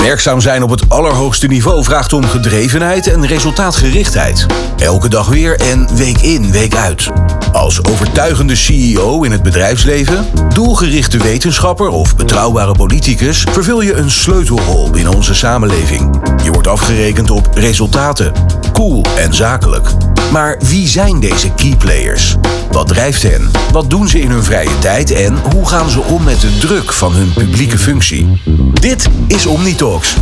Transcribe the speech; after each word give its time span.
Werkzaam 0.00 0.40
zijn 0.40 0.62
op 0.62 0.70
het 0.70 0.88
allerhoogste 0.88 1.46
niveau 1.46 1.84
vraagt 1.84 2.12
om 2.12 2.24
gedrevenheid 2.24 3.06
en 3.06 3.26
resultaatgerichtheid. 3.26 4.46
Elke 4.76 5.08
dag 5.08 5.28
weer 5.28 5.60
en 5.60 5.96
week 5.96 6.18
in, 6.18 6.52
week 6.52 6.74
uit. 6.74 7.10
Als 7.52 7.84
overtuigende 7.84 8.54
CEO 8.54 9.22
in 9.22 9.32
het 9.32 9.42
bedrijfsleven, 9.42 10.26
doelgerichte 10.54 11.18
wetenschapper 11.18 11.88
of 11.88 12.16
betrouwbare 12.16 12.74
politicus 12.74 13.46
vervul 13.50 13.80
je 13.80 13.94
een 13.94 14.10
sleutelrol 14.10 14.90
binnen 14.90 15.14
onze 15.14 15.34
samenleving. 15.34 16.20
Je 16.44 16.50
wordt 16.50 16.68
afgerekend 16.68 17.30
op 17.30 17.48
resultaten. 17.54 18.32
Cool 18.72 19.04
en 19.16 19.34
zakelijk. 19.34 19.90
Maar 20.32 20.58
wie 20.58 20.88
zijn 20.88 21.20
deze 21.20 21.54
key 21.54 21.76
players? 21.78 22.36
Wat 22.70 22.88
drijft 22.88 23.22
hen? 23.22 23.50
Wat 23.72 23.90
doen 23.90 24.08
ze 24.08 24.20
in 24.20 24.30
hun 24.30 24.44
vrije 24.44 24.78
tijd 24.78 25.10
en 25.10 25.38
hoe 25.52 25.68
gaan 25.68 25.90
ze 25.90 26.00
om 26.00 26.22
met 26.22 26.40
de 26.40 26.58
druk 26.58 26.92
van 26.92 27.12
hun 27.12 27.32
publieke 27.32 27.78
functie? 27.78 28.40
Dit 28.72 29.08
is 29.26 29.46
Omnitalks. 29.46 30.16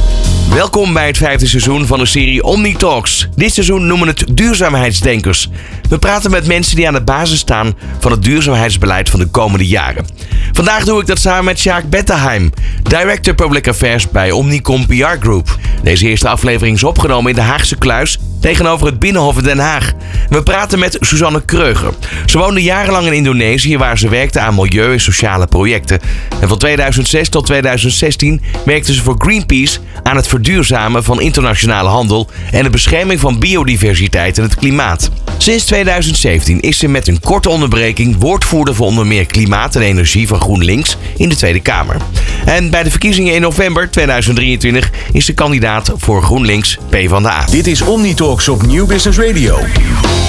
Welkom 0.51 0.93
bij 0.93 1.07
het 1.07 1.17
vijfde 1.17 1.47
seizoen 1.47 1.87
van 1.87 1.99
de 1.99 2.07
serie 2.07 2.43
Omni 2.43 2.77
Talks. 2.77 3.29
Dit 3.35 3.55
seizoen 3.55 3.87
noemen 3.87 4.07
we 4.07 4.15
het 4.19 4.37
duurzaamheidsdenkers. 4.37 5.49
We 5.89 5.99
praten 5.99 6.31
met 6.31 6.47
mensen 6.47 6.77
die 6.77 6.87
aan 6.87 6.95
de 6.95 7.03
basis 7.03 7.39
staan 7.39 7.75
van 7.99 8.11
het 8.11 8.23
duurzaamheidsbeleid 8.23 9.11
van 9.11 9.21
de 9.21 9.27
komende 9.27 9.67
jaren. 9.67 10.07
Vandaag 10.53 10.85
doe 10.85 11.01
ik 11.01 11.07
dat 11.07 11.19
samen 11.19 11.45
met 11.45 11.59
Sjaak 11.59 11.91
Bettenheim, 11.91 12.53
Director 12.83 13.35
Public 13.35 13.69
Affairs 13.69 14.11
bij 14.11 14.31
Omnicom 14.31 14.87
PR 14.87 15.17
Group. 15.21 15.59
Deze 15.83 16.09
eerste 16.09 16.29
aflevering 16.29 16.77
is 16.77 16.85
opgenomen 16.85 17.31
in 17.31 17.37
de 17.37 17.43
Haagse 17.43 17.77
Kluis 17.77 18.19
tegenover 18.41 18.87
het 18.87 18.99
Binnenhof 18.99 19.37
in 19.37 19.45
Den 19.45 19.59
Haag. 19.59 19.93
We 20.29 20.43
praten 20.43 20.79
met 20.79 20.97
Suzanne 21.01 21.45
Kreuger. 21.45 21.93
Ze 22.27 22.39
woonde 22.39 22.63
jarenlang 22.63 23.07
in 23.07 23.13
Indonesië 23.13 23.79
waar 23.79 23.99
ze 23.99 24.09
werkte 24.09 24.41
aan 24.41 24.55
milieu- 24.55 24.93
en 24.93 25.01
sociale 25.01 25.47
projecten. 25.47 26.01
En 26.41 26.49
van 26.49 26.59
2006 26.59 27.29
tot 27.29 27.47
2016 27.47 28.43
werkte 28.65 28.95
ze 28.95 29.03
voor 29.03 29.15
Greenpeace 29.19 29.79
aan 30.03 30.17
het 30.17 30.29
verduurzamen 30.29 31.05
van 31.05 31.21
internationale 31.21 31.89
handel 31.89 32.31
en 32.51 32.63
de 32.63 32.71
bescherming 32.71 33.21
van 33.21 33.39
biodiversiteit 33.39 34.39
en 34.39 34.45
het 34.45 34.55
klimaat. 34.55 35.11
Sinds 35.39 35.65
2017 35.65 36.61
is 36.61 36.79
ze 36.79 36.89
met 36.89 37.09
een 37.09 37.21
korte 37.21 37.49
onderbreking 37.49 38.17
woordvoerder 38.19 38.75
voor 38.75 38.87
onder 38.87 39.07
meer 39.07 39.27
klimaat 39.27 39.77
en 39.77 39.83
energie 39.83 40.29
van 40.29 40.41
GroenLinks 40.41 40.97
in 41.17 41.29
de 41.29 41.37
Tweede 41.37 41.61
Kamer. 41.61 41.97
En 42.45 42.71
bij 42.71 42.83
de 42.83 42.91
verkiezingen 42.91 43.35
in 43.35 43.41
november 43.41 43.91
2023 43.91 44.91
is 45.13 45.25
ze 45.25 45.33
kandidaat 45.33 45.93
voor 45.97 46.23
GroenLinks 46.23 46.79
PvdA. 46.89 47.45
Dit 47.51 47.67
is 47.67 47.83
Omnitalks 48.29 48.61
op 48.63 48.67
Nieuw 48.67 48.87
Business 48.87 49.19
Radio. 49.19 49.59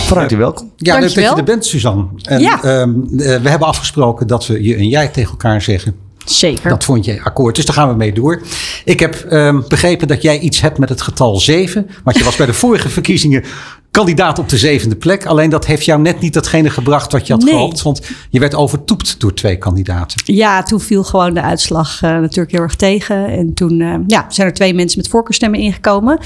Van 0.06 0.18
harte 0.18 0.36
welkom. 0.36 0.72
Ja, 0.76 0.94
leuk 1.00 1.14
dat 1.14 1.24
je 1.24 1.36
er 1.36 1.44
bent, 1.44 1.66
Suzanne. 1.66 2.06
En, 2.22 2.40
Ja. 2.42 2.64
ehm, 2.64 2.90
eh, 3.18 3.42
we 3.42 3.50
hebben 3.50 3.68
afgesproken 3.68 4.28
dat 4.28 4.48
we 4.48 4.64
je 4.64 4.76
en 4.76 4.88
jij 4.88 5.08
tegen 5.08 5.30
elkaar 5.30 5.62
zeggen. 5.62 5.96
Zeker. 6.26 6.70
Dat 6.70 6.84
vond 6.84 7.06
je 7.06 7.22
akkoord, 7.24 7.56
dus 7.56 7.66
daar 7.66 7.76
gaan 7.76 7.90
we 7.90 7.96
mee 7.96 8.14
door. 8.14 8.42
Ik 8.86 9.00
heb 9.00 9.16
ehm, 9.16 9.62
begrepen 9.68 10.08
dat 10.08 10.22
jij 10.22 10.40
iets 10.40 10.62
hebt 10.62 10.78
met 10.78 10.90
het 10.90 11.02
getal 11.02 11.40
7. 11.40 11.90
Want 12.04 12.18
je 12.18 12.24
was 12.24 12.36
bij 12.36 12.46
de 12.46 12.54
vorige 12.54 12.90
verkiezingen 12.90 13.44
kandidaat 13.92 14.40
op 14.40 14.50
de 14.50 14.58
zevende 14.58 14.96
plek. 14.96 15.26
Alleen 15.26 15.50
dat 15.50 15.66
heeft 15.66 15.86
jou 15.86 16.02
net 16.02 16.20
niet 16.20 16.34
datgene 16.34 16.70
gebracht 16.70 17.12
wat 17.12 17.28
je 17.28 17.34
had 17.34 17.44
Nee. 17.44 17.54
gehoopt. 17.54 17.82
Want 17.82 18.02
je 18.30 18.40
werd 18.40 18.56
overtoept 18.56 19.20
door 19.20 19.34
twee 19.34 19.58
kandidaten. 19.58 20.22
Ja, 20.36 20.64
toen 20.64 20.80
viel 20.80 21.04
gewoon 21.04 21.34
de 21.34 21.42
uitslag 21.42 22.02
eh, 22.02 22.10
natuurlijk 22.12 22.52
heel 22.52 22.62
erg 22.62 22.76
tegen. 22.76 23.26
En 23.28 23.54
toen 23.54 23.82
eh, 23.82 23.96
ja, 24.08 24.26
zijn 24.30 24.48
er 24.48 24.54
twee 24.54 24.74
mensen 24.74 25.00
met 25.00 25.10
voorkeurstemmen 25.10 25.60
ingekomen. 25.60 26.20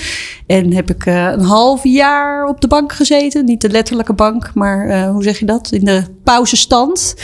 En 0.48 0.74
heb 0.74 0.90
ik 0.90 1.06
eh, 1.06 1.24
een 1.24 1.44
half 1.44 1.84
jaar 1.84 2.46
op 2.46 2.62
de 2.62 2.68
bank 2.68 2.94
gezeten. 2.94 3.46
Niet 3.46 3.62
de 3.62 3.70
letterlijke 3.70 4.14
bank, 4.14 4.52
maar 4.54 5.08
hoe 5.08 5.24
zeg 5.24 5.40
je 5.40 5.46
dat? 5.46 5.72
In 5.72 5.86
de 5.86 6.04
pauzestand. 6.24 7.16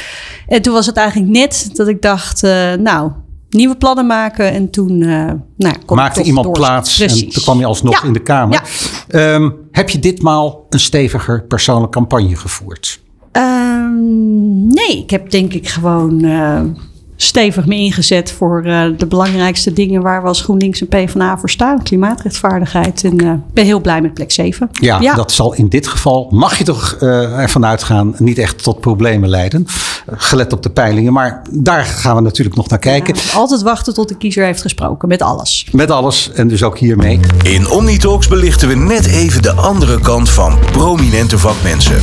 En 0.47 0.61
toen 0.61 0.73
was 0.73 0.85
het 0.85 0.97
eigenlijk 0.97 1.31
net 1.31 1.69
dat 1.73 1.87
ik 1.87 2.01
dacht, 2.01 2.41
nou, 2.79 3.11
nieuwe 3.49 3.75
plannen 3.77 4.07
maken. 4.07 4.51
En 4.51 4.69
toen 4.69 4.97
nou, 4.97 5.37
ja, 5.57 5.73
Maakte 5.87 6.21
iemand 6.23 6.45
doorzetten. 6.45 6.73
plaats 6.73 6.99
en 6.99 7.29
toen 7.29 7.43
kwam 7.43 7.59
je 7.59 7.65
alsnog 7.65 8.01
Ja. 8.01 8.07
in 8.07 8.13
de 8.13 8.19
Kamer. 8.23 8.53
Ja. 8.53 8.61
Ehm, 9.09 9.49
heb 9.71 9.89
je 9.89 9.99
ditmaal 9.99 10.65
een 10.69 10.79
steviger 10.79 11.43
persoonlijke 11.43 11.97
campagne 11.97 12.35
gevoerd? 12.35 13.01
Ehm, 13.31 14.67
nee, 14.67 14.97
ik 14.97 15.09
heb 15.09 15.29
denk 15.29 15.53
ik 15.53 15.67
gewoon 15.67 16.23
eh, 16.23 16.61
stevig 17.21 17.65
me 17.65 17.75
ingezet 17.75 18.31
voor 18.31 18.63
eh, 18.63 18.83
de 18.97 19.05
belangrijkste 19.05 19.73
dingen 19.73 20.01
waar 20.01 20.21
we 20.21 20.27
als 20.27 20.41
GroenLinks 20.41 20.81
en 20.81 20.87
PvdA 20.87 21.37
voor 21.37 21.49
staan. 21.49 21.83
Klimaatrechtvaardigheid. 21.83 23.03
En 23.03 23.19
eh, 23.19 23.29
ik 23.29 23.53
ben 23.53 23.65
heel 23.65 23.79
blij 23.79 24.01
met 24.01 24.13
plek 24.13 24.31
7. 24.31 24.69
Ja, 24.71 25.15
dat 25.15 25.31
zal 25.31 25.53
in 25.53 25.67
dit 25.67 25.87
geval, 25.87 26.27
mag 26.31 26.57
je 26.57 26.63
toch 26.63 26.95
eh, 26.99 27.39
ervan 27.39 27.65
uitgaan, 27.65 28.15
niet 28.17 28.37
echt 28.37 28.63
tot 28.63 28.79
problemen 28.79 29.29
leiden. 29.29 29.65
Gelet 30.11 30.53
op 30.53 30.63
de 30.63 30.69
peilingen. 30.69 31.13
Maar 31.13 31.41
daar 31.51 31.85
gaan 31.85 32.15
we 32.15 32.21
natuurlijk 32.21 32.55
nog 32.55 32.69
naar 32.69 32.79
kijken. 32.79 33.15
Ja, 33.15 33.37
altijd 33.37 33.61
wachten 33.61 33.93
tot 33.93 34.09
de 34.09 34.17
kiezer 34.17 34.45
heeft 34.45 34.61
gesproken 34.61 35.07
met 35.07 35.21
alles. 35.21 35.67
Met 35.71 35.91
alles 35.91 36.31
en 36.31 36.47
dus 36.47 36.63
ook 36.63 36.77
hiermee. 36.77 37.19
In 37.43 37.69
Omnitalks 37.69 38.27
belichten 38.27 38.67
we 38.67 38.75
net 38.75 39.05
even 39.05 39.41
de 39.41 39.51
andere 39.51 39.99
kant 39.99 40.29
van 40.29 40.59
prominente 40.71 41.37
vakmensen. 41.37 42.01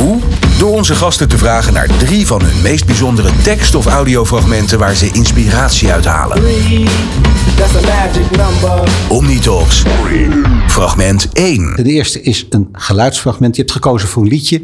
Hoe? 0.00 0.20
Door 0.58 0.72
onze 0.72 0.94
gasten 0.94 1.28
te 1.28 1.38
vragen 1.38 1.72
naar 1.72 1.88
drie 1.98 2.26
van 2.26 2.42
hun 2.42 2.62
meest 2.62 2.86
bijzondere 2.86 3.30
tekst- 3.42 3.74
of 3.74 3.86
audiofragmenten 3.86 4.78
waar 4.78 4.94
ze 4.94 5.10
inspiratie 5.12 5.92
uit 5.92 6.04
halen. 6.04 6.42
Omnitalks. 9.08 9.82
Fragment 10.68 11.28
1. 11.32 11.72
De 11.76 11.82
eerste 11.82 12.22
is 12.22 12.46
een 12.50 12.68
geluidsfragment. 12.72 13.56
Je 13.56 13.62
hebt 13.62 13.74
gekozen 13.74 14.08
voor 14.08 14.22
een 14.22 14.28
liedje 14.28 14.60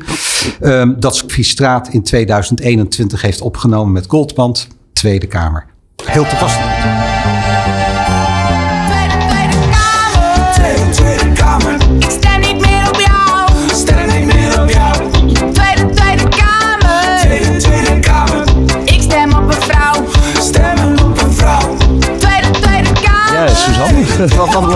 ehm, 0.60 0.92
dat 0.98 1.16
Sophie 1.16 1.44
Straat 1.44 1.88
in 1.88 2.02
2021 2.02 3.22
heeft 3.22 3.40
opgenomen 3.40 3.92
met 3.92 4.04
Goldband, 4.08 4.68
Tweede 4.92 5.26
Kamer. 5.26 5.66
Heel 6.04 6.26
toepasselijk. 6.26 6.70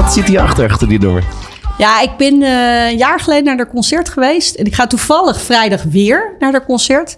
Wat, 0.07 0.15
zit 0.15 0.27
hierachter, 0.27 0.71
achter 0.71 0.89
die 0.89 0.99
nummer? 0.99 1.25
Ja, 1.79 2.01
ik 2.01 2.17
ben 2.17 2.43
eh, 2.43 2.91
een 2.91 2.97
jaar 2.97 3.21
geleden 3.21 3.45
naar 3.45 3.57
haar 3.57 3.69
concert 3.69 4.09
geweest. 4.09 4.55
En 4.55 4.65
ik 4.65 4.75
ga 4.75 4.87
toevallig 4.87 5.41
vrijdag 5.41 5.83
weer 5.83 6.35
naar 6.39 6.53
haar 6.53 6.65
concert. 6.65 7.17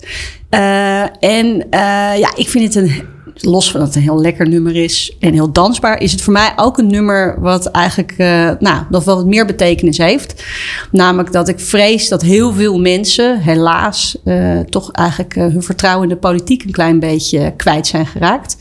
Eh, 0.51 1.01
en 1.03 1.67
eh, 1.71 2.19
ja, 2.19 2.33
ik 2.35 2.49
vind 2.49 2.75
het 2.75 2.75
een... 2.75 3.17
Los 3.41 3.71
van 3.71 3.81
dat 3.81 3.89
het 3.89 3.97
een 3.97 4.03
heel 4.03 4.21
lekker 4.21 4.49
nummer 4.49 4.77
is 4.77 5.17
en 5.21 5.33
heel 5.33 5.53
dansbaar, 5.53 6.01
is 6.01 6.13
het 6.13 6.23
voor 6.23 6.33
mij 6.33 6.53
ook 6.57 6.79
een 6.79 6.87
nummer 6.87 7.41
wat 7.41 7.67
eigenlijk 7.67 8.15
eh, 8.17 8.51
nou, 8.59 8.83
nog 8.91 9.05
wel 9.05 9.17
wat 9.17 9.27
meer 9.27 9.47
betekenis 9.47 9.99
heeft. 9.99 10.45
Namelijk 10.91 11.33
dat 11.33 11.49
ik 11.49 11.61
vrees 11.61 12.09
dat 12.09 12.23
heel 12.23 12.53
veel 12.53 12.79
mensen, 12.79 13.41
helaas, 13.41 14.19
eh, 14.25 14.59
toch 14.59 14.93
eigenlijk 14.93 15.37
eh, 15.37 15.43
hun 15.43 15.63
vertrouwen 15.63 16.03
in 16.03 16.15
de 16.15 16.21
politiek 16.21 16.65
een 16.65 16.71
klein 16.71 16.99
beetje 16.99 17.53
kwijt 17.57 17.87
zijn 17.87 18.07
geraakt. 18.07 18.57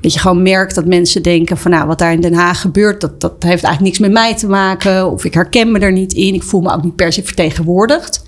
Dat 0.00 0.12
je 0.12 0.18
gewoon 0.20 0.42
merkt 0.42 0.74
dat 0.74 0.86
mensen 0.86 1.22
denken 1.22 1.56
van 1.56 1.70
nou, 1.70 1.86
wat 1.86 1.98
daar 1.98 2.12
in 2.12 2.20
Den 2.20 2.34
Haag 2.34 2.60
gebeurt, 2.60 3.00
dat, 3.00 3.20
dat 3.20 3.32
heeft 3.38 3.64
eigenlijk 3.64 3.80
niks 3.80 3.98
met 3.98 4.12
mij 4.12 4.36
te 4.36 4.46
maken. 4.46 5.10
Of 5.12 5.24
ik 5.24 5.34
herken 5.34 5.72
me 5.72 5.78
er 5.78 5.92
niet 5.92 6.12
in. 6.12 6.34
Ik 6.34 6.42
voel 6.42 6.60
me 6.60 6.72
ook 6.72 6.82
niet 6.82 6.96
per 6.96 7.12
se 7.12 7.22
vertegenwoordigd. 7.22 8.22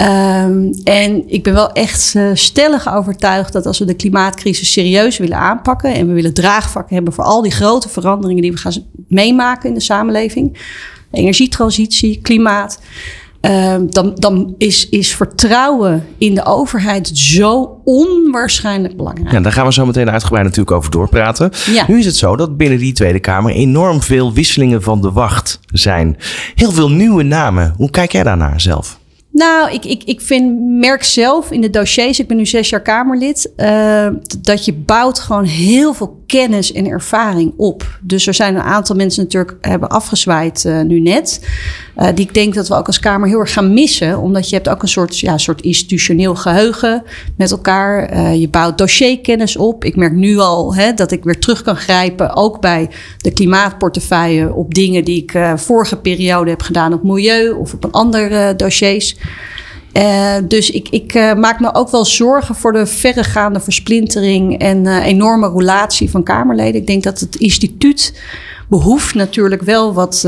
Ehm, 0.00 0.72
en 0.84 1.22
ik 1.26 1.42
ben 1.42 1.54
wel 1.54 1.72
echt 1.72 2.14
eh, 2.14 2.30
stellig 2.34 2.94
overtuigd 2.94 3.52
dat 3.52 3.66
als 3.66 3.78
we 3.78 3.84
de 3.84 3.94
klimaatcrisis 3.94 4.72
serieus 4.72 5.18
willen 5.18 5.36
aanpakken 5.36 5.94
en 5.94 6.06
we 6.06 6.12
willen 6.12 6.34
draagvlak 6.34 6.90
hebben 6.90 7.12
voor 7.12 7.24
al 7.24 7.42
die 7.42 7.52
grote 7.52 7.88
veranderingen 7.88 8.42
die 8.42 8.52
we 8.52 8.58
gaan 8.58 8.72
meemaken 9.08 9.68
in 9.68 9.74
de 9.74 9.80
samenleving, 9.80 10.58
energietransitie, 11.10 12.20
klimaat, 12.22 12.80
ehm, 13.40 13.86
dan, 13.86 14.14
dan 14.14 14.54
is, 14.58 14.88
is 14.88 15.14
vertrouwen 15.14 16.06
in 16.18 16.34
de 16.34 16.44
overheid 16.44 17.10
zo 17.12 17.80
onwaarschijnlijk 17.84 18.96
belangrijk. 18.96 19.32
Ja, 19.32 19.40
daar 19.40 19.52
gaan 19.52 19.66
we 19.66 19.72
zo 19.72 19.86
meteen 19.86 20.10
uitgebreid 20.10 20.44
natuurlijk 20.44 20.76
over 20.76 20.90
doorpraten. 20.90 21.50
Ja. 21.72 21.84
Nu 21.88 21.98
is 21.98 22.06
het 22.06 22.16
zo 22.16 22.36
dat 22.36 22.56
binnen 22.56 22.78
die 22.78 22.92
Tweede 22.92 23.20
Kamer 23.20 23.52
enorm 23.52 24.02
veel 24.02 24.32
wisselingen 24.32 24.82
van 24.82 25.00
de 25.00 25.12
wacht 25.12 25.60
zijn. 25.66 26.16
Heel 26.54 26.72
veel 26.72 26.90
nieuwe 26.90 27.22
namen. 27.22 27.74
Hoe 27.76 27.90
kijk 27.90 28.12
jij 28.12 28.22
daarnaar 28.22 28.60
zelf? 28.60 28.99
Nou, 29.32 29.72
ik, 29.72 29.84
ik, 29.84 30.04
ik 30.04 30.20
vind, 30.20 30.60
merk 30.60 31.02
zelf 31.02 31.50
in 31.50 31.60
de 31.60 31.70
dossiers, 31.70 32.20
ik 32.20 32.28
ben 32.28 32.36
nu 32.36 32.46
zes 32.46 32.68
jaar 32.68 32.82
Kamerlid, 32.82 33.52
eh, 33.56 34.08
dat 34.40 34.64
je 34.64 34.72
bouwt 34.72 35.18
gewoon 35.18 35.44
heel 35.44 35.94
veel 35.94 36.19
kennis 36.30 36.72
en 36.72 36.86
ervaring 36.86 37.52
op. 37.56 37.98
Dus 38.00 38.26
er 38.26 38.34
zijn 38.34 38.54
een 38.54 38.62
aantal 38.62 38.96
mensen 38.96 39.22
natuurlijk 39.22 39.56
hebben 39.60 39.88
afgezwaaid 39.88 40.64
eh, 40.64 40.80
nu 40.80 41.00
net. 41.00 41.46
eh, 41.96 42.08
die 42.14 42.24
ik 42.24 42.34
denk 42.34 42.54
dat 42.54 42.68
we 42.68 42.74
ook 42.74 42.86
als 42.86 43.00
Kamer 43.00 43.28
heel 43.28 43.38
erg 43.38 43.52
gaan 43.52 43.72
missen. 43.72 44.18
Omdat 44.18 44.48
je 44.48 44.54
hebt 44.54 44.68
ook 44.68 44.82
een 44.82 44.88
soort, 44.88 45.18
ja, 45.18 45.38
soort 45.38 45.60
institutioneel 45.60 46.34
geheugen 46.34 47.02
met 47.36 47.50
elkaar. 47.50 48.04
Eh, 48.04 48.40
je 48.40 48.48
bouwt 48.48 48.78
dossierkennis 48.78 49.56
op. 49.56 49.84
Ik 49.84 49.96
merk 49.96 50.12
nu 50.12 50.38
al 50.38 50.74
hè, 50.74 50.94
dat 50.94 51.12
ik 51.12 51.24
weer 51.24 51.38
terug 51.38 51.62
kan 51.62 51.76
grijpen, 51.76 52.34
ook 52.34 52.60
bij 52.60 52.90
de 53.16 53.32
klimaatportefeuille, 53.32 54.54
op 54.54 54.74
dingen 54.74 55.04
die 55.04 55.22
ik 55.22 55.38
vorige 55.56 55.96
periode 55.96 56.50
heb 56.50 56.62
gedaan 56.62 56.92
op 56.92 57.02
milieu 57.02 57.50
of 57.50 57.74
op 57.74 57.84
een 57.84 57.92
andere 57.92 58.56
dossiers. 58.56 59.16
Eh, 59.92 60.36
dus 60.44 60.70
ik, 60.70 60.88
ik 60.88 61.14
eh, 61.14 61.34
maak 61.34 61.60
me 61.60 61.74
ook 61.74 61.90
wel 61.90 62.04
zorgen 62.04 62.54
voor 62.54 62.72
de 62.72 62.86
verregaande 62.86 63.60
versplintering 63.60 64.58
en 64.58 64.86
eh, 64.86 65.06
enorme 65.06 65.46
roulatie 65.46 66.10
van 66.10 66.22
Kamerleden. 66.22 66.80
Ik 66.80 66.86
denk 66.86 67.02
dat 67.02 67.20
het 67.20 67.36
instituut 67.36 68.20
behoeft 68.68 69.14
natuurlijk 69.14 69.62
wel 69.62 69.94
wat, 69.94 70.20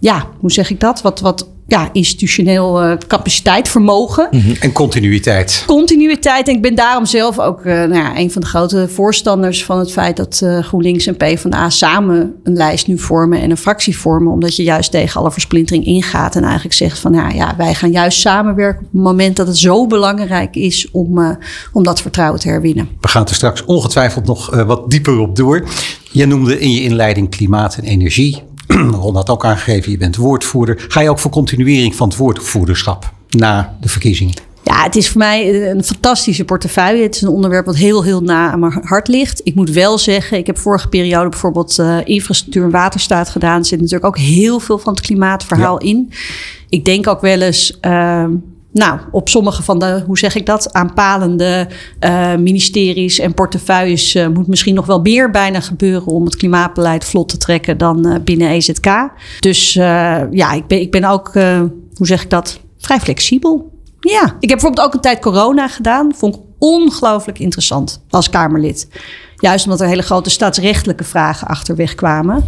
ja, 0.00 0.26
hoe 0.38 0.52
zeg 0.52 0.70
ik 0.70 0.80
dat? 0.80 1.02
Wat, 1.02 1.20
wat 1.20 1.48
ja, 1.66 1.88
institutioneel 1.92 2.82
eh, 2.82 2.96
capaciteit, 3.06 3.68
vermogen 3.68 4.28
En 4.60 4.72
continuïteit. 4.72 5.62
continuïteit. 5.66 6.48
En 6.48 6.54
ik 6.54 6.62
ben 6.62 6.74
daarom 6.74 7.06
zelf 7.06 7.38
ook 7.38 7.60
eh, 7.60 7.74
nou 7.74 7.94
ja, 7.94 8.18
een 8.18 8.30
van 8.30 8.40
de 8.40 8.46
grote 8.46 8.88
voorstanders 8.88 9.64
van 9.64 9.78
het 9.78 9.92
feit 9.92 10.16
dat 10.16 10.40
eh, 10.42 10.58
GroenLinks 10.58 11.06
en 11.06 11.16
PvdA 11.16 11.70
samen 11.70 12.34
een 12.42 12.52
lijst 12.52 12.86
nu 12.86 12.98
vormen 12.98 13.40
en 13.40 13.50
een 13.50 13.56
fractie 13.56 13.96
vormen. 13.96 14.32
Omdat 14.32 14.56
je 14.56 14.62
juist 14.62 14.90
tegen 14.90 15.20
alle 15.20 15.30
versplintering 15.30 15.84
ingaat. 15.84 16.36
En 16.36 16.42
eigenlijk 16.42 16.74
zegt 16.74 16.98
van 16.98 17.12
nou 17.12 17.34
ja, 17.34 17.54
wij 17.56 17.74
gaan 17.74 17.90
juist 17.90 18.20
samenwerken 18.20 18.84
op 18.84 18.92
het 18.92 19.02
moment 19.02 19.36
dat 19.36 19.46
het 19.46 19.58
zo 19.58 19.86
belangrijk 19.86 20.56
is 20.56 20.90
om, 20.90 21.38
om 21.72 21.82
dat 21.82 22.00
vertrouwen 22.00 22.40
te 22.40 22.48
herwinnen. 22.48 22.88
We 23.00 23.08
gaan 23.08 23.26
er 23.26 23.34
straks 23.34 23.64
ongetwijfeld 23.64 24.26
nog 24.26 24.64
wat 24.66 24.90
dieper 24.90 25.18
op 25.18 25.36
door. 25.36 25.64
Je 26.10 26.26
noemde 26.26 26.60
in 26.60 26.70
je 26.70 26.82
inleiding 26.82 27.30
klimaat 27.30 27.76
en 27.76 27.84
energie. 27.84 28.42
Ron 29.02 29.14
had 29.14 29.28
ook 29.28 29.44
aangegeven, 29.44 29.90
je 29.90 29.98
bent 29.98 30.16
woordvoerder. 30.16 30.84
Ga 30.88 31.00
je 31.00 31.10
ook 31.10 31.18
voor 31.18 31.30
continuering 31.30 31.94
van 31.94 32.08
het 32.08 32.16
woordvoerderschap 32.16 33.12
na 33.28 33.76
de 33.80 33.88
verkiezingen? 33.88 34.34
Ja, 34.64 34.82
het 34.82 34.96
is 34.96 35.08
voor 35.08 35.18
mij 35.18 35.68
een 35.70 35.84
fantastische 35.84 36.44
portefeuille. 36.44 37.02
Het 37.02 37.14
is 37.14 37.22
een 37.22 37.28
onderwerp 37.28 37.66
wat 37.66 37.76
heel, 37.76 38.02
heel 38.02 38.20
na 38.20 38.50
aan 38.50 38.58
mijn 38.58 38.80
hart 38.84 39.08
ligt. 39.08 39.40
Ik 39.44 39.54
moet 39.54 39.70
wel 39.70 39.98
zeggen, 39.98 40.38
ik 40.38 40.46
heb 40.46 40.58
vorige 40.58 40.88
periode 40.88 41.28
bijvoorbeeld 41.28 41.78
eh, 41.78 41.98
infrastructuur 42.04 42.64
en 42.64 42.70
waterstaat 42.70 43.28
gedaan. 43.28 43.58
Er 43.58 43.64
zit 43.64 43.80
natuurlijk 43.80 44.06
ook 44.06 44.18
heel 44.18 44.60
veel 44.60 44.78
van 44.78 44.92
het 44.92 45.02
klimaatverhaal 45.02 45.78
in. 45.78 46.12
Ik 46.68 46.84
denk 46.84 47.06
ook 47.06 47.20
wel 47.20 47.40
eens, 47.40 47.78
ehm, 47.80 48.30
nou, 48.74 49.00
op 49.10 49.28
sommige 49.28 49.62
van 49.62 49.78
de, 49.78 50.02
hoe 50.06 50.18
zeg 50.18 50.34
ik 50.34 50.46
dat, 50.46 50.72
aanpalende 50.72 51.68
eh, 51.98 52.34
ministeries 52.34 53.18
en 53.18 53.34
portefeuilles 53.34 54.14
eh, 54.14 54.28
moet 54.28 54.46
misschien 54.46 54.74
nog 54.74 54.86
wel 54.86 55.00
meer 55.00 55.30
bijna 55.30 55.60
gebeuren 55.60 56.06
om 56.12 56.24
het 56.24 56.36
klimaatbeleid 56.36 57.04
vlot 57.04 57.28
te 57.28 57.36
trekken 57.36 57.78
dan 57.78 58.06
eh, 58.06 58.20
binnen 58.24 58.48
EZK. 58.48 59.08
Dus 59.40 59.72
ja, 59.72 60.52
ik 60.52 60.66
ben, 60.66 60.80
ik 60.80 60.90
ben 60.90 61.04
ook, 61.04 61.32
hoe 61.94 62.06
zeg 62.06 62.22
ik 62.22 62.30
dat, 62.30 62.60
vrij 62.78 63.00
flexibel. 63.00 63.72
Ja, 64.00 64.22
ik 64.24 64.48
heb 64.48 64.58
bijvoorbeeld 64.58 64.86
ook 64.86 64.94
een 64.94 65.00
tijd 65.00 65.20
corona 65.20 65.68
gedaan. 65.68 66.14
Vond 66.14 66.34
ik 66.34 66.40
ongelooflijk 66.58 67.38
interessant 67.38 68.02
als 68.10 68.30
Kamerlid. 68.30 68.88
Juist 69.36 69.64
omdat 69.64 69.80
er 69.80 69.86
hele 69.86 70.02
grote 70.02 70.30
staatsrechtelijke 70.30 71.04
vragen 71.04 71.46
achterweg 71.46 71.94
kwamen. 71.94 72.44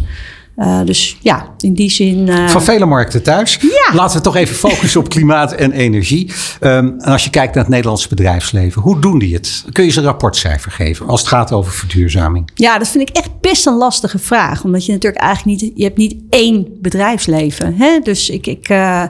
Eh, 0.57 0.81
dus 0.85 1.17
ja, 1.21 1.53
in 1.57 1.73
die 1.73 1.89
zin. 1.89 2.29
eh, 2.29 2.47
Van 2.47 2.61
vele 2.63 2.85
markten 2.85 3.23
thuis. 3.23 3.57
Ja. 3.61 3.95
Laten 3.95 4.17
we 4.17 4.23
toch 4.23 4.35
even 4.35 4.55
focussen 4.55 4.99
op 4.99 5.09
klimaat 5.09 5.53
en 5.53 5.71
energie. 5.71 6.31
Ehm, 6.59 6.85
en 6.85 6.99
als 6.99 7.23
je 7.23 7.29
kijkt 7.29 7.53
naar 7.53 7.63
het 7.63 7.71
Nederlandse 7.73 8.07
bedrijfsleven, 8.07 8.81
hoe 8.81 8.99
doen 8.99 9.19
die 9.19 9.33
het? 9.33 9.65
Kun 9.71 9.83
je 9.85 9.91
ze 9.91 9.99
een 9.99 10.05
rapportcijfer 10.05 10.71
geven 10.71 11.07
als 11.07 11.19
het 11.19 11.29
gaat 11.29 11.51
over 11.51 11.71
verduurzaming? 11.71 12.49
Ja, 12.53 12.77
dat 12.77 12.87
vind 12.87 13.09
ik 13.09 13.15
echt 13.15 13.39
best 13.41 13.65
een 13.65 13.77
lastige 13.77 14.19
vraag. 14.19 14.63
Omdat 14.63 14.85
je 14.85 14.91
natuurlijk 14.91 15.21
eigenlijk 15.23 15.61
niet... 15.61 15.71
Je 15.75 15.83
hebt 15.83 15.97
niet 15.97 16.15
één 16.29 16.67
bedrijfsleven. 16.81 17.75
Hè? 17.77 17.99
Dus 17.99 18.29
ik... 18.29 18.47
ik 18.47 18.69
eh, 18.69 19.03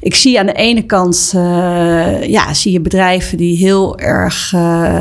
ik 0.00 0.14
zie 0.14 0.38
aan 0.38 0.46
de 0.46 0.52
ene 0.52 0.82
kant, 0.82 1.32
eh, 1.34 2.28
ja, 2.28 2.54
zie 2.54 2.72
je 2.72 2.80
bedrijven 2.80 3.38
die 3.38 3.56
heel 3.56 3.98
erg, 3.98 4.52
eh, 4.54 4.60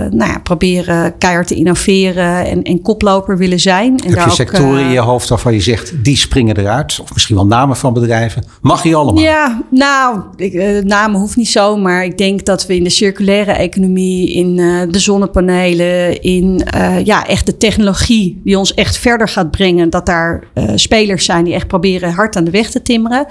nou 0.10 0.32
ja, 0.32 0.40
proberen 0.44 1.18
keihard 1.18 1.48
te 1.48 1.56
innoveren 1.56 2.46
en, 2.46 2.64
en 2.64 2.82
koploper 2.82 3.38
willen 3.38 3.60
zijn. 3.60 3.98
En 3.98 4.06
Heb 4.06 4.14
daar 4.14 4.24
je 4.24 4.30
ook, 4.30 4.36
sectoren 4.36 4.80
eh, 4.80 4.86
in 4.86 4.92
je 4.92 5.00
hoofd 5.00 5.30
waarvan 5.30 5.54
je 5.54 5.62
zegt, 5.62 6.04
die 6.04 6.18
springen 6.18 6.58
eruit? 6.58 7.00
Of 7.02 7.14
misschien 7.14 7.36
wel 7.36 7.46
namen 7.46 7.76
van 7.76 7.94
bedrijven? 7.94 8.44
Mag 8.62 8.84
je 8.84 8.96
allemaal? 8.96 9.24
Ja, 9.24 9.62
nou, 9.70 10.20
ik, 10.36 10.54
eh, 10.54 10.84
namen 10.84 11.20
hoeft 11.20 11.36
niet 11.36 11.50
zo, 11.50 11.78
maar 11.78 12.04
ik 12.04 12.18
denk 12.18 12.46
dat 12.46 12.66
we 12.66 12.76
in 12.76 12.84
de 12.84 12.90
circulaire 12.90 13.52
economie, 13.52 14.34
in 14.34 14.60
eh, 14.60 14.92
de 14.92 15.00
zonnepanelen, 15.00 16.22
in 16.22 16.64
eh, 16.66 17.06
ja, 17.06 17.28
echt 17.28 17.46
de 17.46 17.58
technologie 17.58 18.42
die 18.44 18.58
ons 18.58 18.74
echt 18.74 18.98
verder 18.98 19.28
gaat 19.28 19.52
brengen, 19.52 19.90
dat 19.90 20.06
daar 20.06 20.44
eh, 20.54 20.64
spelers 20.76 21.26
zijn 21.26 21.44
die 21.44 21.54
echt 21.54 21.68
proberen 21.68 22.14
hard 22.14 22.36
aan 22.36 22.44
de 22.44 22.52
weg 22.52 22.70
te 22.70 22.82
timmeren. 22.82 23.26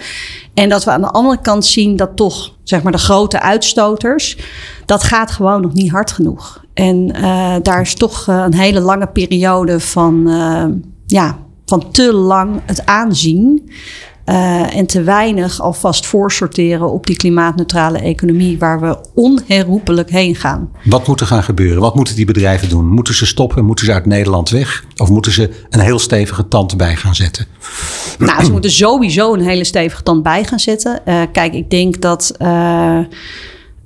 En 0.55 0.69
dat 0.69 0.85
we 0.85 0.91
aan 0.91 1.01
de 1.01 1.11
andere 1.11 1.41
kant 1.41 1.58
zien 1.67 1.97
dat 1.97 2.17
toch, 2.17 2.53
zeg 2.63 2.83
maar, 2.83 2.93
de 2.93 2.99
grote 2.99 3.41
uitstoters, 3.41 4.39
dat 4.87 5.03
gaat 5.03 5.31
gewoon 5.31 5.61
nog 5.61 5.73
niet 5.73 5.91
hard 5.91 6.11
genoeg. 6.11 6.65
En 6.75 7.13
eh, 7.13 7.57
daar 7.63 7.81
is 7.81 7.95
toch 7.95 8.29
eh, 8.29 8.43
een 8.47 8.55
hele 8.55 8.81
lange 8.81 9.07
periode 9.07 9.81
van, 9.81 10.29
eh, 10.29 10.65
ja, 11.07 11.39
van 11.67 11.91
te 11.91 12.13
lang 12.13 12.61
het 12.67 12.87
aanzien. 12.87 13.71
Eh, 14.29 14.77
en 14.77 14.87
te 14.87 15.03
weinig 15.03 15.61
alvast 15.61 16.07
voorsorteren 16.07 16.93
op 16.93 17.07
die 17.07 17.17
klimaatneutrale 17.17 17.99
economie 17.99 18.59
waar 18.59 18.81
we 18.81 18.99
onherroepelijk 19.15 20.11
heen 20.11 20.35
gaan. 20.35 20.71
Wat 20.85 21.07
moet 21.07 21.21
er 21.21 21.27
gaan 21.27 21.43
gebeuren? 21.43 21.81
Wat 21.81 21.95
moeten 21.95 22.17
die 22.17 22.27
bedrijven 22.27 22.69
doen? 22.69 22.87
Moeten 22.87 23.15
ze 23.15 23.27
stoppen? 23.27 23.65
Moeten 23.65 23.85
ze 23.85 23.93
uit 23.93 24.07
Nederland 24.07 24.51
weg? 24.51 24.85
Of 24.97 25.09
moeten 25.09 25.33
ze 25.33 25.51
een 25.71 25.81
heel 25.81 25.99
stevige 25.99 26.49
tand 26.49 26.77
bij 26.77 26.97
gaan 26.97 27.15
zetten? 27.15 27.47
Nou, 28.19 28.45
ze 28.45 28.51
moeten 28.51 28.71
sowieso 28.71 29.35
een 29.35 29.41
hele 29.41 29.65
stevige 29.65 30.03
tand 30.03 30.23
bij 30.23 30.45
gaan 30.45 30.61
zetten. 30.61 31.07
Eh, 31.07 31.23
kijk, 31.33 31.55
ik 31.55 31.71
denk 31.71 32.01
dat 32.01 32.35
eh, 32.39 32.99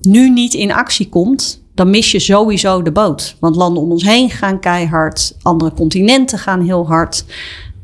nu 0.00 0.30
niet 0.30 0.54
in 0.54 0.72
actie 0.72 1.08
komt, 1.08 1.62
dan 1.74 1.90
mis 1.90 2.10
je 2.10 2.18
sowieso 2.18 2.82
de 2.82 2.92
boot. 2.92 3.36
Want 3.40 3.56
landen 3.56 3.82
om 3.82 3.90
ons 3.90 4.04
heen 4.04 4.30
gaan 4.30 4.60
keihard, 4.60 5.36
andere 5.42 5.72
continenten 5.72 6.38
gaan 6.38 6.60
heel 6.60 6.86
hard. 6.86 7.24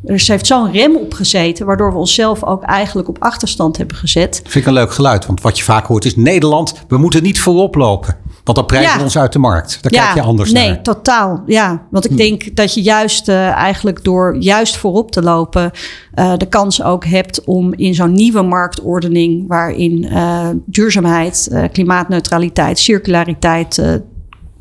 Er 0.05 0.25
heeft 0.27 0.47
zo'n 0.47 0.73
rem 0.73 0.97
op 0.97 1.15
gezeten, 1.15 1.67
waardoor 1.67 1.93
we 1.93 1.99
onszelf 1.99 2.45
ook 2.45 2.62
eigenlijk 2.62 3.09
op 3.09 3.17
achterstand 3.19 3.77
hebben 3.77 3.97
gezet. 3.97 4.41
Vind 4.43 4.55
ik 4.55 4.67
een 4.67 4.73
leuk 4.73 4.93
geluid. 4.93 5.27
Want 5.27 5.41
wat 5.41 5.59
je 5.59 5.65
vaak 5.65 5.87
hoort 5.87 6.05
is 6.05 6.17
Nederland, 6.17 6.75
we 6.89 6.99
moeten 6.99 7.23
niet 7.23 7.41
voorop 7.41 7.75
lopen. 7.75 8.17
Want 8.45 8.61
dan 8.61 8.67
prijzen 8.67 8.91
Ja. 8.91 8.97
we 8.97 9.03
ons 9.03 9.19
uit 9.19 9.33
de 9.33 9.39
markt. 9.39 9.79
Daar 9.83 9.93
kijk 9.93 10.15
je 10.15 10.23
anders 10.23 10.53
nee, 10.53 10.67
naar. 10.67 10.77
Hm. 10.77 10.83
totaal. 10.83 11.43
Ja, 11.47 11.83
want 11.91 12.11
ik 12.11 12.17
denk 12.17 12.56
dat 12.56 12.75
je 12.75 12.83
juist 12.83 13.29
eh, 13.29 13.49
eigenlijk 13.49 14.05
door 14.05 14.37
juist 14.39 14.77
voorop 14.77 15.11
te 15.11 15.23
lopen, 15.23 15.71
eh, 16.15 16.33
de 16.37 16.47
kans 16.47 16.83
ook 16.83 17.05
hebt 17.05 17.45
om 17.45 17.75
in 17.75 17.95
zo'n 17.95 18.12
nieuwe 18.12 18.43
marktordening, 18.43 19.49
waarin 19.49 20.05
eh, 20.05 20.49
duurzaamheid, 20.65 21.50
klimaatneutraliteit, 21.73 22.79
circulariteit. 22.79 24.03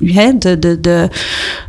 Hè, 0.06 0.38
de, 0.38 0.60
de, 0.60 0.80
de, 0.82 1.10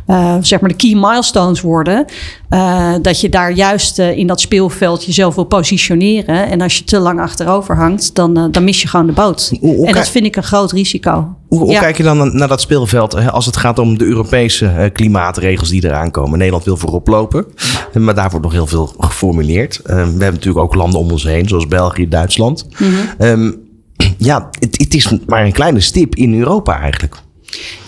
eh, 0.05 0.35
zeg 0.41 0.59
maar 0.59 0.69
de 0.69 0.75
key 0.75 0.93
milestones 0.95 1.61
worden. 1.61 2.05
eh, 2.49 2.93
dat 3.01 3.21
je 3.21 3.29
daar 3.29 3.51
juist 3.51 3.99
eh, 3.99 4.17
in 4.17 4.27
dat 4.27 4.41
speelveld 4.41 5.05
jezelf 5.05 5.35
wil 5.35 5.43
positioneren. 5.43 6.47
En 6.49 6.61
als 6.61 6.77
je 6.77 6.83
te 6.83 6.99
lang 6.99 7.19
achterover 7.19 7.75
hangt, 7.75 8.15
dan, 8.15 8.51
dan 8.51 8.63
mis 8.63 8.81
je 8.81 8.87
gewoon 8.87 9.05
de 9.07 9.11
boot. 9.11 9.51
Hoe- 9.59 9.75
hoe 9.75 9.87
en 9.87 9.93
dat 9.93 10.09
vind 10.09 10.25
ik 10.25 10.35
een 10.35 10.43
groot 10.43 10.71
risico. 10.71 11.35
Hoe, 11.47 11.59
hoe 11.59 11.71
Ja. 11.71 11.79
kijk 11.79 11.97
je 11.97 12.03
dan 12.03 12.37
naar- 12.37 12.47
dat 12.47 12.61
speelveld 12.61 13.11
hè, 13.13 13.31
als 13.31 13.45
het 13.45 13.57
gaat 13.57 13.79
om 13.79 13.97
de 13.97 14.05
Europese 14.05 14.89
klimaatregels 14.93 15.69
die 15.69 15.85
eraan 15.85 16.11
komen? 16.11 16.37
Nederland 16.37 16.63
wil 16.65 16.77
voorop 16.77 17.07
lopen, 17.07 17.45
maar 17.93 18.15
daar 18.15 18.29
wordt 18.29 18.45
nog 18.45 18.53
heel 18.53 18.67
veel 18.67 18.93
geformuleerd. 18.99 19.79
We 19.83 19.91
hebben 19.93 20.19
natuurlijk 20.19 20.57
ook 20.65 20.75
landen 20.75 20.99
om 20.99 21.11
ons 21.11 21.23
heen, 21.23 21.47
zoals 21.47 21.67
België, 21.67 22.07
Duitsland. 22.07 22.65
Mhm. 22.79 22.91
Ehm, 23.17 23.51
ja, 24.17 24.49
het, 24.59 24.77
het 24.77 24.93
is 24.93 25.13
maar 25.25 25.45
een 25.45 25.51
kleine 25.51 25.79
stip 25.79 26.15
in 26.15 26.39
Europa 26.39 26.79
eigenlijk. 26.79 27.15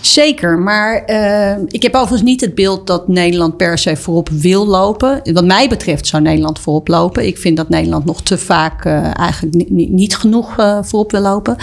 Zeker, 0.02 0.60
maar 0.60 1.04
eh, 1.06 1.58
ik 1.68 1.82
heb 1.82 1.94
overigens 1.94 2.22
niet 2.22 2.42
het 2.42 2.56
beeld 2.56 2.88
dat 2.88 3.08
Nederland 3.08 3.58
per 3.58 3.78
se 3.78 3.96
voorop 3.96 4.30
wil 4.30 4.68
lopen. 4.68 5.22
Wat 5.34 5.46
mij 5.46 5.70
betreft 5.70 6.08
zou 6.08 6.24
Nederland 6.24 6.60
voorop 6.60 6.88
lopen. 6.88 7.26
Ik 7.28 7.38
vind 7.38 7.58
dat 7.58 7.70
Nederland 7.70 8.06
nog 8.06 8.22
te 8.22 8.38
vaak 8.38 8.86
eh, 8.86 9.18
eigenlijk 9.18 9.56
ni- 9.56 9.66
ni- 9.70 9.90
niet 9.90 10.18
genoeg 10.18 10.58
eh, 10.58 10.78
voorop 10.82 11.12
wil 11.12 11.22
lopen. 11.22 11.56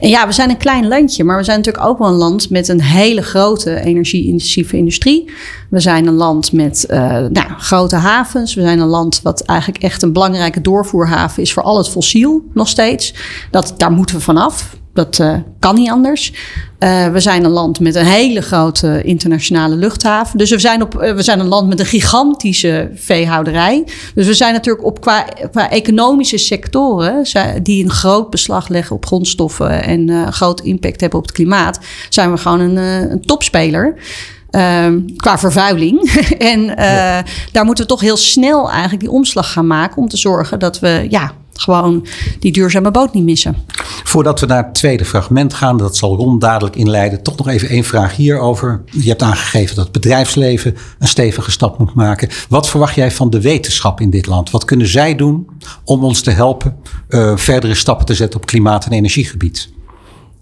En 0.00 0.08
ja, 0.08 0.26
we 0.26 0.32
zijn 0.32 0.50
een 0.50 0.56
klein 0.56 0.88
landje, 0.88 1.24
maar 1.24 1.36
we 1.36 1.44
zijn 1.44 1.56
natuurlijk 1.56 1.86
ook 1.86 1.98
wel 1.98 2.08
een 2.08 2.14
land 2.14 2.50
met 2.50 2.68
een 2.68 2.82
hele 2.82 3.22
grote 3.22 3.80
energie-intensieve 3.80 4.76
industrie. 4.76 5.30
We 5.70 5.80
zijn 5.80 6.06
een 6.06 6.14
land 6.14 6.52
met 6.52 6.84
nou, 6.88 7.46
grote 7.58 7.96
havens. 7.96 8.54
We 8.54 8.60
zijn 8.60 8.78
een 8.78 8.88
land 8.88 9.20
wat 9.22 9.40
eigenlijk 9.40 9.82
echt 9.82 10.02
een 10.02 10.12
belangrijke 10.12 10.60
doorvoerhaven 10.60 11.42
is 11.42 11.52
voor 11.52 11.62
al 11.62 11.76
het 11.76 11.88
fossiel 11.88 12.42
nog 12.52 12.68
steeds. 12.68 13.14
Dat, 13.50 13.74
daar 13.76 13.92
moeten 13.92 14.16
we 14.16 14.22
vanaf. 14.22 14.76
Dat 14.94 15.18
eh, 15.18 15.34
kan 15.58 15.74
niet 15.74 15.90
anders. 15.90 16.32
Eh, 16.78 17.08
we 17.08 17.20
zijn 17.20 17.44
een 17.44 17.50
land 17.50 17.80
met 17.80 17.94
een 17.94 18.06
hele 18.06 18.40
grote 18.40 19.02
internationale 19.02 19.74
luchthaven. 19.74 20.38
Dus 20.38 20.50
we 20.50 20.58
zijn, 20.58 20.82
op, 20.82 20.98
eh, 20.98 21.14
we 21.14 21.22
zijn 21.22 21.40
een 21.40 21.48
land 21.48 21.68
met 21.68 21.80
een 21.80 21.86
gigantische 21.86 22.90
veehouderij. 22.94 23.84
Dus 24.14 24.26
we 24.26 24.34
zijn 24.34 24.52
natuurlijk 24.52 24.84
op 24.84 25.00
qua, 25.00 25.26
qua 25.50 25.70
economische 25.70 26.38
sectoren... 26.38 27.26
die 27.62 27.84
een 27.84 27.90
groot 27.90 28.30
beslag 28.30 28.68
leggen 28.68 28.96
op 28.96 29.06
grondstoffen... 29.06 29.82
en 29.82 30.08
eh 30.08 30.28
groot 30.28 30.60
impact 30.60 31.00
hebben 31.00 31.18
op 31.18 31.24
het 31.24 31.34
klimaat... 31.34 31.78
zijn 32.08 32.32
we 32.32 32.38
gewoon 32.38 32.60
een, 32.60 32.76
een 33.10 33.22
topspeler. 33.22 33.94
Ehm, 34.50 35.00
qua 35.16 35.38
vervuiling. 35.38 36.10
en 36.52 36.66
daar 37.52 37.64
moeten 37.64 37.84
we 37.84 37.90
toch 37.90 38.00
heel 38.00 38.16
snel 38.16 38.70
eigenlijk 38.70 39.00
die 39.00 39.10
omslag 39.10 39.52
gaan 39.52 39.66
maken... 39.66 39.96
om 39.96 40.08
te 40.08 40.16
zorgen 40.16 40.58
dat 40.58 40.80
we 40.80 41.06
ja, 41.08 41.32
gewoon 41.60 42.06
die 42.38 42.52
duurzame 42.52 42.90
boot 42.90 43.14
niet 43.14 43.24
missen. 43.24 43.56
Voordat 44.04 44.40
we 44.40 44.46
naar 44.46 44.64
het 44.64 44.74
tweede 44.74 45.04
fragment 45.04 45.54
gaan, 45.54 45.76
dat 45.76 45.96
zal 45.96 46.16
Ron 46.16 46.38
dadelijk 46.38 46.76
inleiden. 46.76 47.22
Toch 47.22 47.36
nog 47.36 47.48
even 47.48 47.68
één 47.68 47.84
vraag 47.84 48.16
hierover. 48.16 48.82
Je 48.90 49.08
hebt 49.08 49.22
aangegeven 49.22 49.74
dat 49.76 49.84
het 49.84 49.92
bedrijfsleven 49.92 50.76
een 50.98 51.08
stevige 51.08 51.50
stap 51.50 51.78
moet 51.78 51.94
maken. 51.94 52.28
Wat 52.48 52.68
verwacht 52.68 52.94
jij 52.94 53.10
van 53.10 53.30
de 53.30 53.40
wetenschap 53.40 54.00
in 54.00 54.10
dit 54.10 54.26
land? 54.26 54.50
Wat 54.50 54.64
kunnen 54.64 54.86
zij 54.86 55.14
doen 55.14 55.46
om 55.84 56.04
ons 56.04 56.20
te 56.20 56.30
helpen 56.30 56.76
eh, 57.08 57.36
verdere 57.36 57.74
stappen 57.74 58.06
te 58.06 58.14
zetten 58.14 58.40
op 58.40 58.46
klimaat- 58.46 58.86
en 58.86 58.92
energiegebied? 58.92 59.72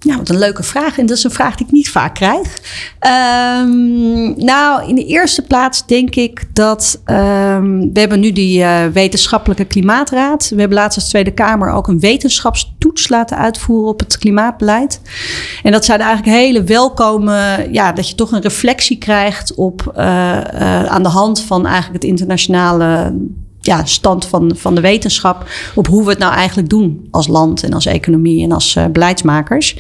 Ja, 0.03 0.17
wat 0.17 0.29
een 0.29 0.39
leuke 0.39 0.63
vraag. 0.63 0.99
En 0.99 1.07
dat 1.07 1.17
is 1.17 1.25
een 1.25 1.31
vraag 1.31 1.57
die 1.57 1.67
ik 1.67 1.73
niet 1.73 1.91
vaak 1.91 2.15
krijg. 2.15 2.61
Ehm, 2.99 4.45
nou, 4.45 4.89
in 4.89 4.95
de 4.95 5.07
eerste 5.07 5.43
plaats 5.43 5.87
denk 5.87 6.15
ik 6.15 6.45
dat... 6.53 7.01
ehm, 7.05 7.79
we 7.93 8.01
hebben 8.01 8.21
nu 8.21 8.33
die 8.33 8.63
eh, 8.63 8.87
wetenschappelijke 8.87 9.65
klimaatraad. 9.65 10.49
We 10.49 10.61
hebben 10.61 10.79
laatst 10.79 10.99
als 10.99 11.09
Tweede 11.09 11.31
Kamer 11.31 11.71
ook 11.71 11.89
een 11.89 12.01
wetenschapstoets 12.01 13.09
laten 13.09 13.37
uitvoeren 13.37 13.89
op 13.89 14.01
het 14.01 14.19
klimaatbeleid. 14.19 15.01
En 15.63 15.73
dat 15.73 15.85
zijn 15.85 16.01
eigenlijk 16.01 16.37
hele 16.39 16.63
welkome... 16.63 17.69
Ja, 17.71 17.93
dat 17.93 18.09
je 18.09 18.15
toch 18.15 18.33
een 18.33 18.43
reflectie 18.43 18.99
krijgt 18.99 19.55
op... 19.55 19.93
eh, 19.95 20.39
eh, 20.39 20.85
aan 20.85 21.03
de 21.03 21.09
hand 21.09 21.41
van 21.41 21.67
eigenlijk 21.67 22.03
het 22.03 22.11
internationale 22.11 23.15
ja, 23.63 23.85
stand 23.85 24.27
van, 24.27 24.53
van 24.57 24.75
de 24.75 24.81
wetenschap 24.81 25.47
op 25.75 25.87
hoe 25.87 26.05
we 26.05 26.11
het 26.11 26.19
nou 26.19 26.35
eigenlijk 26.35 26.69
doen 26.69 27.09
als 27.11 27.27
land 27.27 27.63
en 27.63 27.73
als 27.73 27.87
economie 27.87 28.43
en 28.45 28.53
als 28.53 28.77
eh, 28.77 28.85
beleidsmakers. 28.87 29.77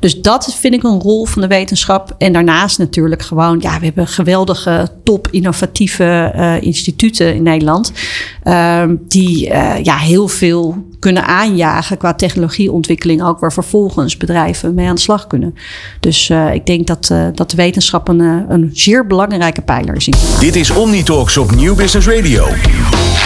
Dus 0.00 0.20
dat 0.20 0.54
vind 0.54 0.74
ik 0.74 0.82
een 0.82 1.00
rol 1.00 1.24
van 1.26 1.42
de 1.42 1.48
wetenschap. 1.48 2.14
En 2.18 2.32
daarnaast 2.32 2.78
natuurlijk 2.78 3.22
gewoon, 3.22 3.58
ja, 3.60 3.78
we 3.78 3.84
hebben 3.84 4.06
geweldige 4.06 4.88
top 5.04 5.28
innovatieve 5.30 6.04
eh, 6.34 6.62
instituten 6.62 7.34
in 7.34 7.42
Nederland. 7.42 7.92
ehm, 8.42 8.96
die 9.08 9.50
eh, 9.50 9.84
ja, 9.84 9.96
heel 9.96 10.28
veel 10.28 10.84
kunnen 10.98 11.26
aanjagen 11.26 11.96
qua 11.96 12.14
technologieontwikkeling, 12.14 13.24
ook 13.24 13.38
waar 13.38 13.52
vervolgens 13.52 14.16
bedrijven 14.16 14.74
mee 14.74 14.88
aan 14.88 14.94
de 14.94 15.00
slag 15.00 15.26
kunnen. 15.26 15.54
Dus 16.00 16.30
ik 16.52 16.66
denk 16.66 16.86
dat, 16.86 17.12
dat 17.34 17.50
de 17.50 17.56
wetenschap 17.56 18.08
een, 18.08 18.20
een 18.20 18.70
zeer 18.72 19.06
belangrijke 19.06 19.62
pijler 19.62 19.96
is. 19.96 20.08
Dit 20.40 20.56
is 20.56 20.70
Omnitalks 20.70 21.36
op 21.36 21.54
Nieuw 21.54 21.74
Business 21.74 22.08
Radio. 22.08 22.46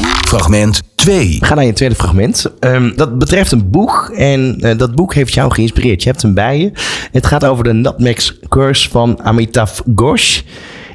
Fragment 0.05 0.81
2. 0.95 1.37
We 1.41 1.47
gaan 1.47 1.57
naar 1.57 1.67
je 1.67 1.73
tweede 1.73 1.95
fragment. 1.95 2.47
Ehm, 2.61 2.97
dat 2.97 3.19
betreft 3.19 3.53
een 3.53 3.71
boek. 3.71 4.13
En 4.17 4.61
eh, 4.61 4.79
dat 4.79 4.95
boek 4.95 5.15
heeft 5.15 5.35
jou 5.35 5.53
geïnspireerd. 5.53 6.03
Je 6.03 6.09
hebt 6.09 6.23
hem 6.23 6.35
bij 6.35 6.59
je. 6.59 6.73
Het 7.13 7.27
gaat 7.27 7.45
over 7.45 7.65
de 7.65 7.73
Nutmeg 7.73 8.39
Curse 8.49 8.91
van 8.91 9.23
Amitav 9.23 9.81
Ghosh. 9.95 10.41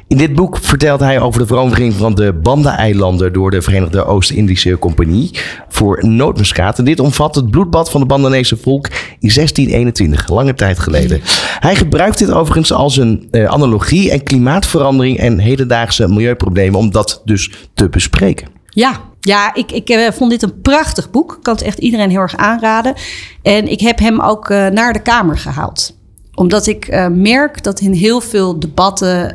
In 0.08 0.16
dit 0.16 0.34
boek 0.34 0.58
vertelt 0.58 1.00
hij 1.00 1.20
over 1.20 1.40
de 1.40 1.46
verovering 1.46 1.94
van 1.94 2.14
de 2.14 2.32
Banda-eilanden 2.32 3.32
door 3.32 3.50
de 3.50 3.62
Verenigde 3.62 4.04
Oost-Indische 4.04 4.78
Compagnie 4.78 5.30
voor 5.68 6.06
nootmuskaat. 6.06 6.78
En 6.78 6.84
dit 6.84 7.00
omvat 7.00 7.34
het 7.34 7.50
bloedbad 7.50 7.90
van 7.90 8.00
het 8.00 8.08
Bandanese 8.08 8.56
volk 8.56 8.86
in 9.18 9.30
1621, 9.34 10.28
lange 10.28 10.54
tijd 10.54 10.78
geleden. 10.78 11.20
Hij 11.58 11.74
gebruikt 11.74 12.18
dit 12.18 12.30
overigens 12.30 12.72
als 12.72 12.96
een 12.96 13.28
eh, 13.30 13.44
analogie 13.44 14.10
en 14.10 14.22
klimaatverandering 14.22 15.18
en 15.18 15.38
hedendaagse 15.38 16.08
milieuproblemen 16.08 16.78
om 16.78 16.90
dat 16.90 17.22
dus 17.24 17.50
te 17.74 17.88
bespreken. 17.88 18.54
Ja, 18.74 19.00
ja 19.20 19.54
ik, 19.54 19.72
ik 19.72 19.88
eh, 19.88 20.12
vond 20.12 20.30
dit 20.30 20.42
een 20.42 20.60
prachtig 20.60 21.10
boek. 21.10 21.32
Ik 21.32 21.42
kan 21.42 21.54
het 21.54 21.62
echt 21.62 21.78
iedereen 21.78 22.10
heel 22.10 22.20
erg 22.20 22.36
aanraden. 22.36 22.94
En 23.42 23.68
ik 23.68 23.80
heb 23.80 23.98
hem 23.98 24.20
ook 24.20 24.50
eh, 24.50 24.66
naar 24.66 24.92
de 24.92 25.02
Kamer 25.02 25.38
gehaald 25.38 26.02
omdat 26.36 26.66
ik 26.66 26.86
eh, 26.86 27.06
merk 27.06 27.62
dat 27.62 27.80
in 27.80 27.92
heel 27.92 28.20
veel 28.20 28.58
debatten 28.58 29.34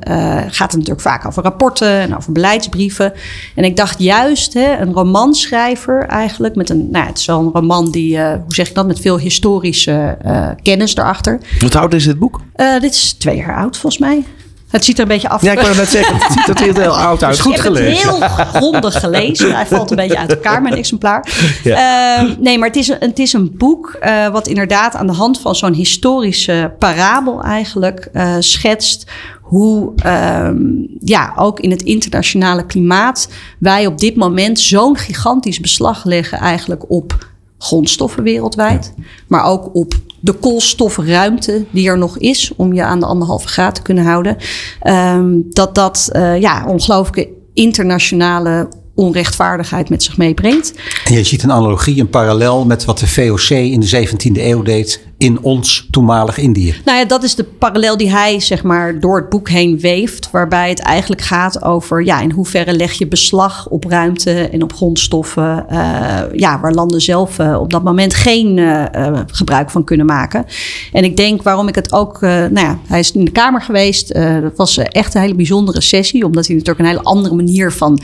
gaat 0.50 0.72
het 0.72 0.76
natuurlijk 0.76 1.02
vaak 1.02 1.26
over 1.26 1.44
rapporten 1.44 1.90
en 1.90 2.18
over 2.18 2.32
beleidsbrieven. 2.32 3.14
En 3.56 3.64
ik 3.64 3.76
dacht 3.76 4.00
juist, 4.00 4.54
hè, 4.54 4.78
een 4.78 4.94
romanschrijver 4.94 6.06
eigenlijk, 6.08 6.56
met 6.56 6.70
een, 6.70 6.90
nou, 6.92 7.06
het 7.06 7.18
is 7.18 7.26
wel 7.26 7.40
een 7.40 7.52
roman 7.52 7.92
die, 7.92 8.20
hoe 8.20 8.40
zeg 8.48 8.70
ik 8.70 8.76
dat, 8.76 8.88
met 8.88 9.00
veel 9.00 9.20
historische 9.20 10.18
kennis 10.62 10.96
erachter. 10.96 11.40
Wat 11.60 11.76
oud 11.76 11.94
is 11.94 12.06
dit 12.06 12.20
boek? 12.20 12.42
Dit 12.80 12.94
is 12.94 13.14
twee 13.14 13.36
jaar 13.36 13.56
oud 13.56 13.78
volgens 13.78 14.02
mij. 14.02 14.24
Het 14.70 14.86
ziet 14.86 14.96
er 14.96 15.02
een 15.02 15.08
beetje 15.08 15.30
af. 15.30 15.42
Ja, 15.42 15.52
ik 15.52 15.58
kan 15.58 15.68
het 15.68 15.78
net 15.78 15.90
zeggen. 15.90 16.16
Het 16.16 16.32
ziet 16.32 16.48
er 16.48 16.64
heel, 16.64 16.74
heel 16.74 16.98
oud 16.98 17.24
uit. 17.24 17.38
Dus 17.38 17.46
ik 17.46 17.62
heb 17.62 17.74
het 17.74 17.84
heel 17.84 18.20
grondig 18.54 19.00
gelezen. 19.00 19.56
Hij 19.56 19.66
valt 19.66 19.90
een 19.90 19.96
beetje 19.96 20.18
uit 20.18 20.32
elkaar, 20.32 20.62
mijn 20.62 20.76
exemplaar. 20.76 21.28
Ehm, 21.64 22.36
nee, 22.40 22.58
maar 22.58 22.68
het 22.68 22.78
is, 22.78 22.88
een, 22.88 22.98
het 23.00 23.20
is 23.20 23.34
een 23.34 23.58
boek 23.58 23.98
eh, 24.00 24.28
wat 24.28 24.48
inderdaad 24.48 24.96
aan 24.96 25.08
de 25.08 25.14
hand 25.14 25.40
van 25.40 25.56
zo'n 25.56 25.74
historische 25.74 26.74
parabel 26.80 27.44
eigenlijk 27.44 28.10
eh, 28.14 28.36
schetst 28.40 29.06
hoe 29.42 29.94
ehm, 29.96 30.58
ja, 31.00 31.34
ook 31.36 31.60
in 31.60 31.72
het 31.72 31.82
internationale 31.82 32.66
klimaat 32.66 33.30
wij 33.60 33.86
op 33.86 33.98
dit 33.98 34.16
moment 34.16 34.60
zo'n 34.60 34.98
gigantisch 34.98 35.60
beslag 35.60 36.06
leggen 36.06 36.38
eigenlijk 36.38 36.92
op 36.92 37.29
grondstoffen 37.60 38.24
wereldwijd, 38.24 38.94
maar 39.28 39.44
ook 39.44 39.76
op 39.76 39.94
de 40.20 40.34
koolstofruimte 40.34 41.66
die 41.72 41.90
er 41.90 41.98
nog 41.98 42.18
is 42.18 42.52
om 42.56 42.74
je 42.74 42.84
aan 42.84 43.00
de 43.00 43.06
anderhalve 43.06 43.48
graad 43.48 43.76
te 43.76 43.82
kunnen 43.82 44.04
houden. 44.04 44.38
Ehm, 44.82 45.42
dat 45.50 45.76
dat 45.76 46.10
eh, 46.12 46.40
ja, 46.40 46.66
ongelooflijke 46.68 47.30
internationale 47.54 48.70
onrechtvaardigheid 49.00 49.90
met 49.90 50.04
zich 50.04 50.18
meebrengt. 50.18 50.74
En 51.06 51.14
je 51.14 51.24
ziet 51.24 51.44
een 51.44 51.52
analogie, 51.52 52.00
een 52.00 52.10
parallel 52.10 52.66
met 52.66 52.86
wat 52.86 53.00
de 53.00 53.08
VOC 53.08 53.50
in 53.50 53.80
de 53.80 54.08
17e 54.08 54.42
eeuw 54.42 54.62
deed 54.62 55.08
in 55.20 55.42
ons 55.42 55.88
toenmalig 55.92 56.38
Indië. 56.38 56.76
Nou 56.86 56.98
ja, 56.98 57.06
dat 57.06 57.24
is 57.24 57.36
de 57.36 57.44
parallel 57.44 57.98
die 57.98 58.12
hij 58.12 58.40
zeg 58.40 58.64
maar 58.64 59.00
door 59.00 59.16
het 59.16 59.30
boek 59.30 59.50
heen 59.50 59.80
weeft. 59.80 60.32
Waarbij 60.32 60.70
het 60.70 60.80
eigenlijk 60.80 61.22
gaat 61.22 61.64
over 61.64 62.06
ja, 62.06 62.22
in 62.22 62.32
hoeverre 62.32 62.74
leg 62.74 62.94
je 62.94 63.08
beslag 63.08 63.68
op 63.68 63.84
ruimte 63.84 64.32
en 64.32 64.64
op 64.64 64.74
grondstoffen. 64.74 65.70
eh, 65.70 66.20
ja, 66.34 66.60
waar 66.60 66.74
landen 66.74 67.02
zelf 67.02 67.40
eh, 67.40 67.60
op 67.60 67.72
dat 67.72 67.84
moment 67.84 68.14
geen 68.14 68.58
eh, 68.58 69.20
gebruik 69.28 69.70
van 69.70 69.84
kunnen 69.84 70.06
maken. 70.06 70.46
En 70.92 71.04
ik 71.04 71.18
denk 71.18 71.44
waarom 71.44 71.68
ik 71.68 71.76
het 71.76 71.94
ook. 71.94 72.22
nou 72.22 72.60
ja, 72.60 72.80
hij 72.88 73.00
is 73.00 73.12
in 73.12 73.26
de 73.26 73.32
Kamer 73.32 73.62
geweest. 73.62 74.14
dat 74.42 74.56
was 74.56 74.78
echt 74.78 75.16
een 75.16 75.22
hele 75.22 75.36
bijzondere 75.36 75.82
sessie. 75.82 76.26
Omdat 76.26 76.48
hij 76.48 76.56
natuurlijk 76.56 76.86
een 76.86 76.92
hele 76.92 77.04
andere 77.04 77.36
manier 77.36 77.72
van 77.72 78.02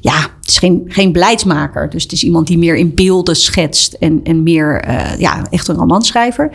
ja, 0.00 0.20
het 0.40 0.48
is 0.48 0.58
geen, 0.58 0.84
geen 0.88 1.12
beleidsmaker. 1.12 1.90
Dus 1.90 2.02
het 2.02 2.12
is 2.12 2.24
iemand 2.24 2.46
die 2.46 2.58
meer 2.58 2.76
in 2.76 2.94
beelden 2.94 3.36
schetst 3.36 3.92
en, 3.92 4.20
en 4.24 4.42
meer, 4.42 4.80
eh, 4.80 5.18
ja, 5.18 5.46
echt 5.50 5.68
een 5.68 5.76
romanschrijver. 5.76 6.50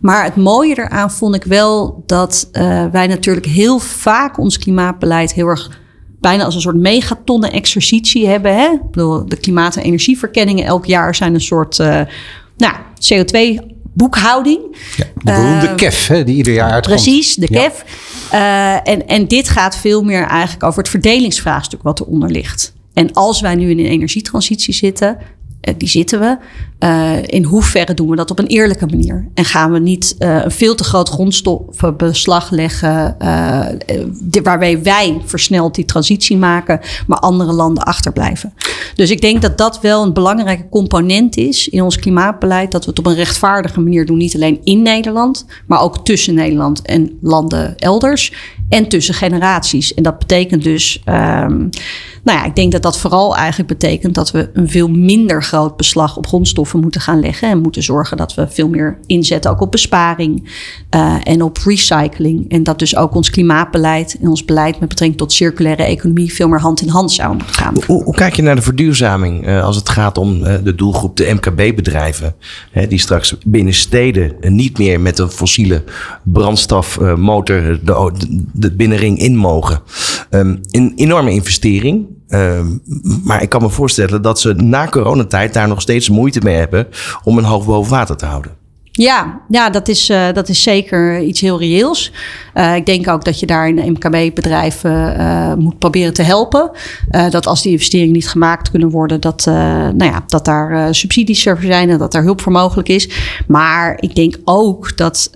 Maar 0.00 0.24
het 0.24 0.36
mooie 0.36 0.78
eraan 0.78 1.10
vond 1.10 1.34
ik 1.34 1.44
wel 1.44 2.02
dat 2.06 2.48
eh, 2.52 2.84
wij 2.92 3.06
natuurlijk 3.06 3.46
heel 3.46 3.78
vaak 3.78 4.38
ons 4.38 4.58
klimaatbeleid 4.58 5.32
heel 5.32 5.46
erg 5.46 5.80
bijna 6.20 6.44
als 6.44 6.54
een 6.54 6.60
soort 6.60 6.76
megatonnen 6.76 7.52
exercitie 7.52 8.26
hebben. 8.26 8.54
Hè? 8.54 8.66
Ik 8.66 8.90
bedoel, 8.90 9.26
de 9.26 9.36
klimaat- 9.36 9.76
en 9.76 9.82
energieverkenningen 9.82 10.64
elk 10.64 10.86
jaar 10.86 11.14
zijn 11.14 11.34
een 11.34 11.40
soort 11.40 11.78
uh, 11.78 12.00
nou, 12.56 12.74
CO2-boekhouding. 13.12 14.60
Ja, 14.96 15.04
de 15.04 15.10
beroemde 15.22 15.66
Uh, 15.66 15.74
KEF, 15.74 16.06
hè, 16.06 16.24
die 16.24 16.36
ieder 16.36 16.52
jaar 16.52 16.70
uitkomt. 16.70 17.02
Precies, 17.02 17.34
de 17.34 17.46
Ja. 17.50 17.60
KEF. 17.60 17.84
Uh, 18.32 18.88
en, 18.88 19.08
en 19.08 19.28
dit 19.28 19.48
gaat 19.48 19.76
veel 19.76 20.02
meer 20.02 20.26
eigenlijk 20.26 20.62
over 20.64 20.78
het 20.78 20.88
verdelingsvraagstuk 20.88 21.82
wat 21.82 22.00
eronder 22.00 22.30
ligt. 22.30 22.71
En 22.94 23.12
als 23.12 23.40
wij 23.40 23.54
nu 23.54 23.70
in 23.70 23.78
een 23.78 23.86
energietransitie 23.86 24.74
zitten, 24.74 25.18
uh, 25.68 25.74
die 25.78 25.88
zitten 25.88 26.20
we, 26.20 26.38
uh, 26.82 27.12
in 27.22 27.44
hoeverre 27.44 27.94
doen 27.94 28.08
we 28.08 28.16
dat 28.16 28.30
op 28.30 28.38
een 28.38 28.46
eerlijke 28.46 28.86
manier? 28.86 29.28
En 29.34 29.44
gaan 29.44 29.72
we 29.72 29.78
niet 29.78 30.14
uh, 30.18 30.44
een 30.44 30.50
veel 30.50 30.74
te 30.74 30.84
groot 30.84 31.08
grondstoffenbeslag 31.08 32.50
leggen, 32.50 33.16
uh, 33.22 33.66
waarbij 34.42 34.82
wij 34.82 35.20
versneld 35.24 35.74
die 35.74 35.84
transitie 35.84 36.36
maken, 36.36 36.80
maar 37.06 37.18
andere 37.18 37.52
landen 37.52 37.84
achterblijven? 37.84 38.52
Dus 38.94 39.10
ik 39.10 39.20
denk 39.20 39.42
dat 39.42 39.58
dat 39.58 39.80
wel 39.80 40.02
een 40.02 40.12
belangrijke 40.12 40.68
component 40.68 41.36
is 41.36 41.68
in 41.68 41.82
ons 41.82 41.98
klimaatbeleid, 41.98 42.72
dat 42.72 42.84
we 42.84 42.90
het 42.90 42.98
op 42.98 43.06
een 43.06 43.14
rechtvaardige 43.14 43.80
manier 43.80 44.06
doen, 44.06 44.18
niet 44.18 44.34
alleen 44.34 44.60
in 44.64 44.82
Nederland, 44.82 45.46
maar 45.66 45.80
ook 45.80 46.04
tussen 46.04 46.34
Nederland 46.34 46.82
en 46.82 47.18
landen 47.20 47.78
elders 47.78 48.32
en 48.68 48.88
tussen 48.88 49.14
generaties. 49.14 49.94
En 49.94 50.02
dat 50.02 50.18
betekent 50.18 50.62
dus, 50.62 51.02
um, 51.04 51.68
nou 52.24 52.38
ja, 52.38 52.44
ik 52.44 52.56
denk 52.56 52.72
dat 52.72 52.82
dat 52.82 52.98
vooral 52.98 53.36
eigenlijk 53.36 53.68
betekent 53.68 54.14
dat 54.14 54.30
we 54.30 54.50
een 54.52 54.68
veel 54.68 54.88
minder 54.88 55.42
groot 55.42 55.76
beslag 55.76 56.16
op 56.16 56.26
grondstoffen 56.26 56.71
moeten 56.80 57.00
gaan 57.00 57.20
leggen 57.20 57.48
en 57.48 57.58
moeten 57.58 57.82
zorgen 57.82 58.16
dat 58.16 58.34
we 58.34 58.48
veel 58.48 58.68
meer 58.68 58.98
inzetten 59.06 59.50
ook 59.50 59.60
op 59.60 59.70
besparing 59.70 60.50
uh, 60.94 61.16
en 61.22 61.42
op 61.42 61.58
recycling. 61.64 62.50
En 62.50 62.62
dat 62.62 62.78
dus 62.78 62.96
ook 62.96 63.14
ons 63.14 63.30
klimaatbeleid 63.30 64.18
en 64.20 64.28
ons 64.28 64.44
beleid 64.44 64.80
met 64.80 64.88
betrekking 64.88 65.18
tot 65.18 65.32
circulaire 65.32 65.82
economie 65.82 66.34
veel 66.34 66.48
meer 66.48 66.60
hand 66.60 66.80
in 66.80 66.88
hand 66.88 67.12
zou 67.12 67.36
gaan. 67.46 67.74
Hoe, 67.86 68.14
kijk 68.14 68.36
je 68.36 68.42
naar 68.42 68.56
de 68.56 68.62
verduurzaming 68.62 69.48
uh, 69.48 69.64
als 69.64 69.76
het 69.76 69.88
gaat 69.88 70.18
om 70.18 70.44
uh, 70.44 70.54
de 70.64 70.74
doelgroep 70.74 71.16
de 71.16 71.34
MKB-bedrijven, 71.34 72.34
die 72.88 72.98
straks 72.98 73.36
binnen 73.46 73.74
steden 73.74 74.34
niet 74.40 74.78
meer 74.78 75.00
met 75.00 75.18
een 75.18 75.30
fossiele 75.30 75.84
brandstofmotor 76.22 77.80
de, 77.84 78.12
de, 78.52 78.72
binnenring 78.72 79.18
in 79.18 79.36
mogen? 79.36 79.80
Um, 80.30 80.60
een 80.70 80.92
enorme 80.96 81.30
investering. 81.30 82.06
Uh, 82.34 82.60
maar 83.24 83.42
ik 83.42 83.48
kan 83.48 83.62
me 83.62 83.70
voorstellen 83.70 84.22
dat 84.22 84.40
ze 84.40 84.52
na 84.52 84.86
coronatijd 84.86 85.54
daar 85.54 85.68
nog 85.68 85.80
steeds 85.80 86.08
moeite 86.08 86.40
mee 86.42 86.56
hebben 86.56 86.88
om 87.24 87.38
een 87.38 87.44
hoofd 87.44 87.66
boven 87.66 87.90
water 87.90 88.16
te 88.16 88.26
houden. 88.26 88.60
Ja, 88.94 89.40
ja 89.48 89.70
dat, 89.70 89.88
is, 89.88 90.10
uh, 90.10 90.32
dat 90.32 90.48
is 90.48 90.62
zeker 90.62 91.20
iets 91.20 91.40
heel 91.40 91.58
reëels. 91.58 92.12
Uh, 92.54 92.76
ik 92.76 92.86
denk 92.86 93.08
ook 93.08 93.24
dat 93.24 93.40
je 93.40 93.46
daar 93.46 93.68
in 93.68 93.92
MKB-bedrijven 93.92 95.16
uh, 95.20 95.54
moet 95.54 95.78
proberen 95.78 96.14
te 96.14 96.22
helpen. 96.22 96.70
dat 97.30 97.46
als 97.46 97.62
die 97.62 97.72
investeringen 97.72 98.12
niet 98.12 98.28
gemaakt 98.28 98.70
kunnen 98.70 98.90
worden, 98.90 99.20
dat, 99.20 99.44
nou 99.44 100.04
ja, 100.04 100.24
dat 100.26 100.44
daar 100.44 100.94
subsidies 100.94 101.42
voor 101.42 101.58
zijn 101.60 101.90
en 101.90 101.98
dat 101.98 102.12
daar 102.12 102.22
hulp 102.22 102.40
voor 102.40 102.52
mogelijk 102.52 102.88
is. 102.88 103.08
Maar 103.46 103.96
ik 104.00 104.14
denk 104.14 104.36
ook 104.44 104.96
dat 104.96 105.30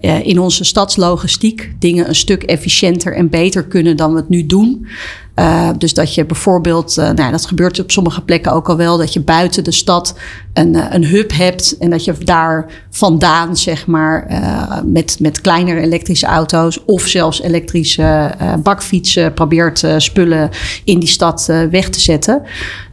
in 0.00 0.40
onze 0.40 0.64
stadslogistiek 0.64 1.74
dingen 1.78 2.08
een 2.08 2.14
stuk 2.14 2.42
efficiënter 2.42 3.16
en 3.16 3.28
beter 3.28 3.64
kunnen 3.64 3.96
dan 3.96 4.12
we 4.12 4.16
het 4.16 4.28
nu 4.28 4.46
doen. 4.46 4.86
Uh, 5.38 5.68
dus 5.78 5.94
dat 5.94 6.14
je 6.14 6.24
bijvoorbeeld, 6.24 6.96
uh, 6.98 7.10
nou, 7.10 7.30
dat 7.30 7.46
gebeurt 7.46 7.80
op 7.80 7.90
sommige 7.90 8.22
plekken 8.22 8.52
ook 8.52 8.68
al 8.68 8.76
wel, 8.76 8.98
dat 8.98 9.12
je 9.12 9.20
buiten 9.20 9.64
de 9.64 9.72
stad 9.72 10.14
een, 10.52 10.74
uh, 10.74 10.84
een 10.90 11.04
hub 11.04 11.32
hebt 11.32 11.76
en 11.78 11.90
dat 11.90 12.04
je 12.04 12.14
daar 12.24 12.66
vandaan, 12.90 13.56
zeg 13.56 13.86
maar, 13.86 14.26
met, 14.84 15.16
met 15.20 15.40
kleinere 15.40 15.80
elektrische 15.80 16.26
auto's 16.26 16.84
of 16.84 17.02
zelfs 17.02 17.42
elektrische 17.42 18.34
bakfietsen 18.62 19.34
probeert 19.34 19.84
spullen 19.96 20.50
in 20.84 20.98
die 20.98 21.08
stad 21.08 21.46
weg 21.70 21.88
te 21.88 22.00
zetten. 22.00 22.42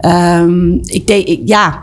Um, 0.06 0.80
ik 0.84 1.08
denk, 1.08 1.40
ja. 1.46 1.80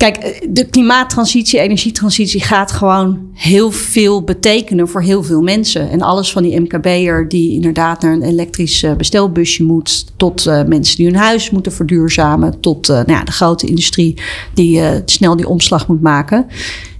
Kijk, 0.00 0.46
de 0.48 0.64
klimaattransitie, 0.64 1.60
energietransitie 1.60 2.40
gaat 2.40 2.72
gewoon 2.72 3.30
heel 3.34 3.70
veel 3.70 4.22
betekenen 4.24 4.88
voor 4.88 5.02
heel 5.02 5.22
veel 5.22 5.40
mensen. 5.40 5.90
En 5.90 6.00
alles 6.00 6.32
van 6.32 6.42
die 6.42 6.60
MKB'er 6.60 7.28
die 7.28 7.52
inderdaad 7.52 8.02
naar 8.02 8.12
een 8.12 8.22
elektrisch 8.22 8.82
eh, 8.82 8.94
bestelbusje 8.94 9.64
moet, 9.64 10.06
tot 10.16 10.46
uh, 10.46 10.64
mensen 10.64 10.96
die 10.96 11.06
hun 11.06 11.16
huis 11.16 11.50
moeten 11.50 11.72
verduurzamen, 11.72 12.60
tot 12.60 12.88
nou 12.88 13.12
ja, 13.12 13.24
de 13.24 13.32
grote 13.32 13.66
industrie 13.66 14.22
die 14.54 14.82
snel 15.04 15.36
die 15.36 15.48
omslag 15.48 15.88
moet 15.88 16.02
maken. 16.02 16.46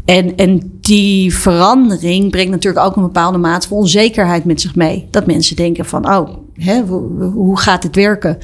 En, 0.05 0.37
en 0.37 0.79
die 0.81 1.35
verandering 1.35 2.31
brengt 2.31 2.51
natuurlijk 2.51 2.87
ook 2.87 2.97
een 2.97 3.03
bepaalde 3.03 3.39
mate 3.39 3.69
van 3.69 3.77
onzekerheid 3.77 4.45
met 4.45 4.61
zich 4.61 4.75
mee. 4.75 5.09
Dat 5.11 5.27
mensen 5.27 5.57
denken 5.57 5.85
van, 5.85 6.09
oh, 6.09 6.29
hè, 6.55 6.81
hoe, 6.81 7.25
hoe 7.25 7.59
gaat 7.59 7.83
dit 7.83 7.95
werken? 7.95 8.39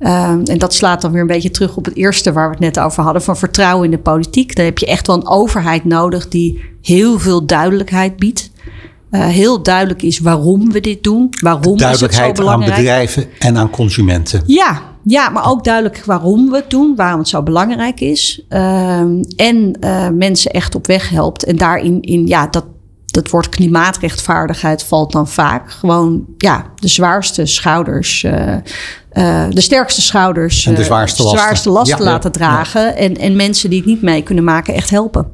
Um, 0.00 0.42
en 0.42 0.58
dat 0.58 0.74
slaat 0.74 1.00
dan 1.00 1.12
weer 1.12 1.20
een 1.20 1.26
beetje 1.26 1.50
terug 1.50 1.76
op 1.76 1.84
het 1.84 1.96
eerste 1.96 2.32
waar 2.32 2.46
we 2.46 2.50
het 2.50 2.74
net 2.74 2.78
over 2.78 3.02
hadden, 3.02 3.22
van 3.22 3.36
vertrouwen 3.36 3.84
in 3.84 3.90
de 3.90 3.98
politiek. 3.98 4.56
Dan 4.56 4.64
heb 4.64 4.78
je 4.78 4.86
echt 4.86 5.06
wel 5.06 5.16
een 5.16 5.28
overheid 5.28 5.84
nodig 5.84 6.28
die 6.28 6.64
heel 6.82 7.18
veel 7.18 7.46
duidelijkheid 7.46 8.16
biedt. 8.16 8.50
Uh, 9.10 9.26
heel 9.26 9.62
duidelijk 9.62 10.02
is 10.02 10.18
waarom 10.18 10.72
we 10.72 10.80
dit 10.80 11.02
doen. 11.02 11.28
Waarom 11.40 11.76
Duidelijkheid 11.76 12.22
is 12.22 12.28
het 12.28 12.36
zo 12.36 12.42
belangrijk. 12.42 12.72
aan 12.72 12.78
bedrijven 12.78 13.26
en 13.38 13.56
aan 13.56 13.70
consumenten. 13.70 14.42
Ja, 14.46 14.82
ja, 15.04 15.28
maar 15.28 15.50
ook 15.50 15.64
duidelijk 15.64 16.02
waarom 16.04 16.50
we 16.50 16.56
het 16.56 16.70
doen, 16.70 16.96
waarom 16.96 17.18
het 17.18 17.28
zo 17.28 17.42
belangrijk 17.42 18.00
is. 18.00 18.44
Um, 18.48 19.20
en 19.36 19.76
uh, 19.80 20.08
mensen 20.08 20.50
echt 20.50 20.74
op 20.74 20.86
weg 20.86 21.08
helpt. 21.08 21.44
En 21.44 21.56
daarin, 21.56 22.02
in, 22.02 22.26
ja, 22.26 22.46
dat, 22.46 22.64
dat 23.06 23.30
woord 23.30 23.48
klimaatrechtvaardigheid 23.48 24.82
valt 24.82 25.12
dan 25.12 25.28
vaak. 25.28 25.70
Gewoon, 25.70 26.24
ja, 26.36 26.66
de 26.74 26.88
zwaarste 26.88 27.46
schouders. 27.46 28.22
Uh, 28.22 28.54
uh, 29.14 29.44
de 29.50 29.60
sterkste 29.60 30.02
schouders, 30.02 30.66
en 30.66 30.74
de 30.74 30.84
zwaarste 30.84 31.22
uh, 31.22 31.24
lasten, 31.24 31.42
zwaarste 31.42 31.70
lasten 31.70 31.98
ja, 31.98 32.04
laten 32.04 32.30
ja, 32.32 32.38
dragen. 32.38 32.82
Ja. 32.82 32.94
En, 32.94 33.16
en 33.16 33.36
mensen 33.36 33.70
die 33.70 33.78
het 33.78 33.88
niet 33.88 34.02
mee 34.02 34.22
kunnen 34.22 34.44
maken, 34.44 34.74
echt 34.74 34.90
helpen. 34.90 35.26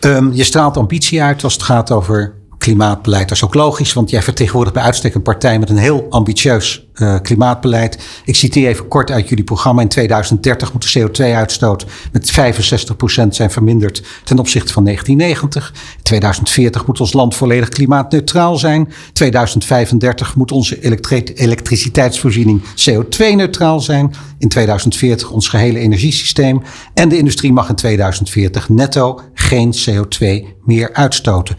Um, 0.00 0.32
je 0.32 0.44
straalt 0.44 0.76
ambitie 0.76 1.22
uit 1.22 1.44
als 1.44 1.52
het 1.52 1.62
gaat 1.62 1.90
over 1.90 2.41
klimaatbeleid. 2.62 3.28
Dat 3.28 3.36
is 3.36 3.44
ook 3.44 3.54
logisch, 3.54 3.92
want 3.92 4.10
jij 4.10 4.22
vertegenwoordigt 4.22 4.74
bij 4.74 4.84
uitstek 4.84 5.14
een 5.14 5.22
partij 5.22 5.58
met 5.58 5.70
een 5.70 5.76
heel 5.76 6.06
ambitieus 6.10 6.86
uh, 6.94 7.20
klimaatbeleid. 7.22 7.98
Ik 8.24 8.36
citeer 8.36 8.68
even 8.68 8.88
kort 8.88 9.10
uit 9.10 9.28
jullie 9.28 9.44
programma. 9.44 9.82
In 9.82 9.88
2030 9.88 10.72
moet 10.72 10.92
de 10.92 11.00
CO2-uitstoot 11.00 11.86
met 12.12 12.30
65% 12.30 13.28
zijn 13.28 13.50
verminderd 13.50 14.02
ten 14.24 14.38
opzichte 14.38 14.72
van 14.72 14.84
1990. 14.84 15.72
In 15.96 16.02
2040 16.02 16.86
moet 16.86 17.00
ons 17.00 17.12
land 17.12 17.34
volledig 17.34 17.68
klimaatneutraal 17.68 18.56
zijn. 18.56 18.92
2035 19.12 20.36
moet 20.36 20.52
onze 20.52 20.82
elektri 20.82 21.22
elektriciteitsvoorziening 21.34 22.62
CO2-neutraal 22.62 23.80
zijn. 23.80 24.14
In 24.38 24.48
2040 24.48 25.30
ons 25.30 25.48
gehele 25.48 25.78
energiesysteem. 25.78 26.62
En 26.94 27.08
de 27.08 27.18
industrie 27.18 27.52
mag 27.52 27.68
in 27.68 27.74
2040 27.74 28.68
netto 28.68 29.20
geen 29.34 29.74
CO2 29.74 30.26
meer 30.64 30.92
uitstoten 30.92 31.56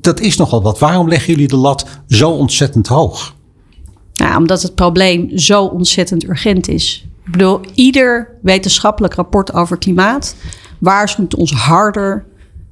dat 0.00 0.20
is 0.20 0.36
nogal 0.36 0.62
wat. 0.62 0.78
Waarom 0.78 1.08
leggen 1.08 1.32
jullie 1.32 1.48
de 1.48 1.56
lat 1.56 1.86
zo 2.08 2.30
ontzettend 2.30 2.86
hoog? 2.86 3.36
Nou, 4.14 4.36
omdat 4.36 4.62
het 4.62 4.74
probleem 4.74 5.38
zo 5.38 5.64
ontzettend 5.64 6.24
urgent 6.24 6.68
is. 6.68 7.06
Ik 7.24 7.32
bedoel, 7.32 7.60
ieder 7.74 8.38
wetenschappelijk 8.42 9.14
rapport 9.14 9.52
over 9.52 9.78
klimaat 9.78 10.36
waarschuwt 10.78 11.34
ons 11.34 11.52
harder 11.52 12.26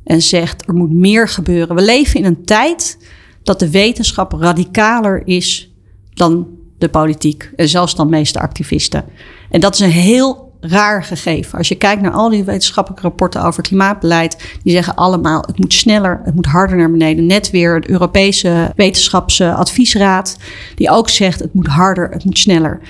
en 0.04 0.23
zegt 0.23 0.68
er 0.68 0.75
moet 0.75 0.92
meer 0.92 1.28
gebeuren. 1.28 1.76
We 1.76 1.83
leven 1.83 2.21
in 2.21 2.26
een 2.26 2.45
tijd 2.45 2.99
dat 3.42 3.59
de 3.59 3.71
wetenschap 3.71 4.33
radicaler 4.33 5.23
is 5.25 5.71
dan 6.14 6.47
de 6.78 6.88
politiek 6.88 7.50
en 7.56 7.68
zelfs 7.68 7.95
dan 7.95 8.09
meeste 8.09 8.40
activisten. 8.40 9.04
En 9.50 9.61
dat 9.61 9.75
is 9.75 9.80
een 9.80 9.90
heel 9.90 10.45
raar 10.60 11.04
gegeven. 11.04 11.58
Als 11.58 11.68
je 11.68 11.75
kijkt 11.75 12.02
naar 12.02 12.12
al 12.12 12.30
die 12.30 12.44
wetenschappelijke 12.44 13.06
rapporten 13.06 13.44
over 13.44 13.62
klimaatbeleid, 13.62 14.58
die 14.62 14.72
zeggen 14.72 14.94
allemaal 14.94 15.44
het 15.46 15.59
moet 15.59 15.72
sneller, 15.72 16.20
het 16.24 16.35
moet 16.35 16.46
harder 16.46 16.76
naar 16.76 16.90
beneden. 16.90 17.26
Net 17.26 17.50
weer 17.50 17.81
de 17.81 17.90
Europese 17.90 18.72
wetenschapsadviesraad, 18.76 20.37
die 20.74 20.90
ook 20.90 21.09
zegt 21.09 21.40
het 21.40 21.54
moet 21.54 21.66
harder, 21.66 22.11
het 22.11 22.24
moet 22.24 22.38
sneller. 22.38 22.81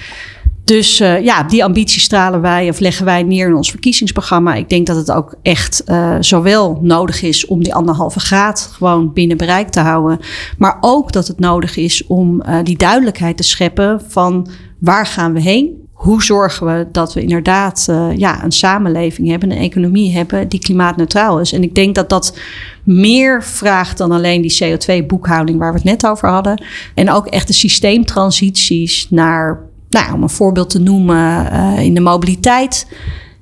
Dus 0.66 1.00
uh, 1.00 1.24
ja, 1.24 1.42
die 1.42 1.64
ambitie 1.64 2.00
stralen 2.00 2.40
wij 2.40 2.68
of 2.68 2.78
leggen 2.78 3.04
wij 3.04 3.22
neer 3.22 3.46
in 3.46 3.54
ons 3.54 3.70
verkiezingsprogramma. 3.70 4.54
Ik 4.54 4.68
denk 4.68 4.86
dat 4.86 4.96
het 4.96 5.10
ook 5.10 5.34
echt 5.42 5.82
uh, 5.86 6.16
zowel 6.20 6.78
nodig 6.82 7.22
is 7.22 7.46
om 7.46 7.62
die 7.62 7.74
anderhalve 7.74 8.20
graad 8.20 8.70
gewoon 8.72 9.12
binnen 9.12 9.36
bereik 9.36 9.68
te 9.68 9.80
houden. 9.80 10.18
Maar 10.58 10.76
ook 10.80 11.12
dat 11.12 11.26
het 11.26 11.38
nodig 11.38 11.76
is 11.76 12.06
om 12.06 12.42
uh, 12.42 12.58
die 12.62 12.76
duidelijkheid 12.76 13.36
te 13.36 13.42
scheppen 13.42 14.00
van 14.08 14.48
waar 14.78 15.06
gaan 15.06 15.32
we 15.32 15.40
heen? 15.40 15.85
Hoe 16.06 16.22
zorgen 16.22 16.66
we 16.66 16.86
dat 16.92 17.14
we 17.14 17.22
inderdaad 17.22 17.86
uh, 17.90 18.08
ja, 18.16 18.44
een 18.44 18.52
samenleving 18.52 19.28
hebben, 19.28 19.50
een 19.50 19.58
economie 19.58 20.12
hebben 20.12 20.48
die 20.48 20.60
klimaatneutraal 20.60 21.40
is. 21.40 21.52
En 21.52 21.62
ik 21.62 21.74
denk 21.74 21.94
dat 21.94 22.08
dat 22.08 22.38
meer 22.82 23.42
vraagt 23.42 23.98
dan 23.98 24.12
alleen 24.12 24.42
die 24.42 24.58
CO2-boekhouding 24.64 25.58
waar 25.58 25.72
we 25.72 25.78
het 25.78 25.84
net 25.84 26.06
over 26.06 26.28
hadden. 26.28 26.64
En 26.94 27.10
ook 27.10 27.26
echt 27.26 27.46
de 27.46 27.52
systeemtransities 27.52 29.06
naar, 29.10 29.60
nou, 29.88 30.14
om 30.14 30.22
een 30.22 30.30
voorbeeld 30.30 30.70
te 30.70 30.80
noemen, 30.80 31.52
uh, 31.52 31.78
in 31.78 31.94
de 31.94 32.00
mobiliteit. 32.00 32.86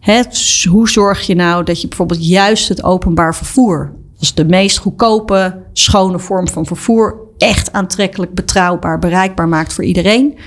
Hè, 0.01 0.23
dus 0.23 0.65
hoe 0.71 0.89
zorg 0.89 1.27
je 1.27 1.35
nou 1.35 1.65
dat 1.65 1.81
je 1.81 1.89
bijvoorbeeld 1.89 2.29
juist 2.29 2.69
het 2.69 2.85
openbaar 2.85 3.35
vervoer, 3.35 3.93
als 4.19 4.35
de 4.35 4.45
meest 4.45 4.79
goedkope, 4.79 5.63
schone 5.73 6.19
vorm 6.19 6.49
van 6.49 6.67
vervoer, 6.67 7.17
echt 7.39 7.73
aantrekkelijk, 7.73 8.35
betrouwbaar, 8.35 8.99
bereikbaar 8.99 9.49
maakt 9.49 9.73
voor 9.73 9.85
iedereen? 9.85 10.39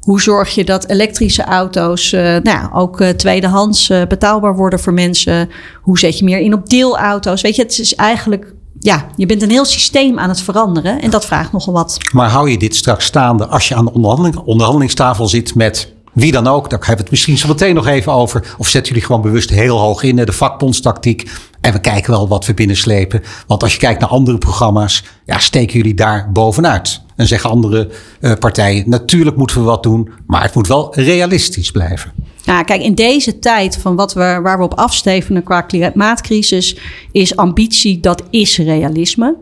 Hoe 0.00 0.20
zorg 0.20 0.54
je 0.54 0.64
dat 0.64 0.88
elektrische 0.88 1.44
auto's 1.44 2.12
uh, 2.12 2.36
nou, 2.36 2.72
ook 2.72 3.00
uh, 3.00 3.08
tweedehands 3.08 3.90
uh, 3.90 4.02
betaalbaar 4.06 4.56
worden 4.56 4.80
voor 4.80 4.92
mensen? 4.92 5.50
Hoe 5.82 5.98
zet 5.98 6.18
je 6.18 6.24
meer 6.24 6.38
in 6.38 6.54
op 6.54 6.68
deelauto's? 6.68 7.40
Weet 7.40 7.56
je, 7.56 7.62
het 7.62 7.78
is 7.78 7.94
eigenlijk. 7.94 8.54
Ja, 8.78 9.06
je 9.16 9.26
bent 9.26 9.42
een 9.42 9.50
heel 9.50 9.64
systeem 9.64 10.18
aan 10.18 10.28
het 10.28 10.40
veranderen 10.42 11.00
en 11.00 11.10
dat 11.10 11.26
vraagt 11.26 11.52
nogal 11.52 11.74
wat. 11.74 11.96
Maar 12.12 12.28
hou 12.28 12.50
je 12.50 12.58
dit 12.58 12.76
straks 12.76 13.04
staande 13.04 13.46
als 13.46 13.68
je 13.68 13.74
aan 13.74 13.84
de 13.84 13.92
onderhandeling, 13.92 14.36
onderhandelingstafel 14.36 15.28
zit 15.28 15.54
met 15.54 15.92
wie 16.12 16.32
dan 16.32 16.46
ook? 16.46 16.70
Daar 16.70 16.78
hebben 16.78 16.96
we 16.96 17.02
het 17.02 17.10
misschien 17.10 17.38
zo 17.38 17.48
meteen 17.48 17.74
nog 17.74 17.86
even 17.86 18.12
over. 18.12 18.54
Of 18.58 18.68
zetten 18.68 18.92
jullie 18.92 19.06
gewoon 19.06 19.22
bewust 19.22 19.50
heel 19.50 19.78
hoog 19.78 20.02
in, 20.02 20.16
de 20.16 20.32
vakbondstactiek. 20.32 21.30
En 21.60 21.72
we 21.72 21.80
kijken 21.80 22.10
wel 22.10 22.28
wat 22.28 22.46
we 22.46 22.54
binnenslepen. 22.54 23.22
Want 23.46 23.62
als 23.62 23.72
je 23.72 23.78
kijkt 23.78 24.00
naar 24.00 24.08
andere 24.08 24.38
programma's, 24.38 25.04
ja, 25.26 25.38
steken 25.38 25.76
jullie 25.76 25.94
daar 25.94 26.32
bovenuit. 26.32 27.00
En 27.20 27.26
zeggen 27.26 27.50
andere 27.50 27.88
uh, 28.20 28.32
partijen, 28.38 28.84
natuurlijk 28.86 29.36
moeten 29.36 29.56
we 29.56 29.62
wat 29.62 29.82
doen, 29.82 30.10
maar 30.26 30.42
het 30.42 30.54
moet 30.54 30.66
wel 30.66 30.94
realistisch 30.94 31.70
blijven. 31.70 32.12
Ja, 32.42 32.62
kijk, 32.62 32.82
in 32.82 32.94
deze 32.94 33.38
tijd 33.38 33.76
van 33.76 33.96
wat 33.96 34.12
we, 34.12 34.38
waar 34.42 34.58
we 34.58 34.64
op 34.64 34.74
afstevenen 34.74 35.42
qua 35.42 35.60
klimaatcrisis, 35.60 36.76
is 37.12 37.36
ambitie, 37.36 38.00
dat 38.00 38.22
is 38.30 38.58
realisme. 38.58 39.36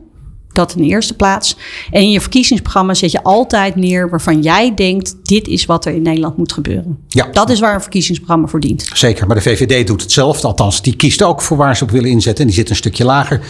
Dat 0.59 0.75
in 0.75 0.83
de 0.83 0.89
eerste 0.89 1.15
plaats. 1.15 1.57
En 1.91 2.03
in 2.03 2.11
je 2.11 2.21
verkiezingsprogramma 2.21 2.95
zet 2.95 3.11
je 3.11 3.23
altijd 3.23 3.77
neer 3.77 4.11
waarvan 4.11 4.43
jij 4.43 4.75
denkt: 4.75 5.15
dit 5.23 5.49
is 5.49 5.67
wat 5.67 5.85
er 5.85 5.95
in 5.95 6.03
Nederland 6.03 6.37
moet 6.37 6.53
gebeuren. 6.53 6.99
Ja. 7.09 7.29
Dat 7.33 7.51
is 7.51 7.61
waar 7.61 7.75
een 7.75 7.81
verkiezingsprogramma 7.81 8.47
voor 8.47 8.61
dient. 8.61 8.91
Zeker, 8.93 9.27
maar 9.27 9.37
de 9.37 9.43
VVD 9.43 9.87
doet 9.87 10.03
hetzelfde. 10.03 10.47
Althans, 10.47 10.83
die 10.83 10.97
kiest 10.97 11.23
ook 11.23 11.43
voor 11.43 11.57
waar 11.57 11.77
ze 11.77 11.85
op 11.85 11.91
willen 11.91 12.11
inzetten. 12.11 12.45
En 12.45 12.51
die 12.51 12.61
zit 12.61 12.71
een 12.71 12.77
stukje 12.77 13.05
lager. 13.05 13.41
55% 13.41 13.43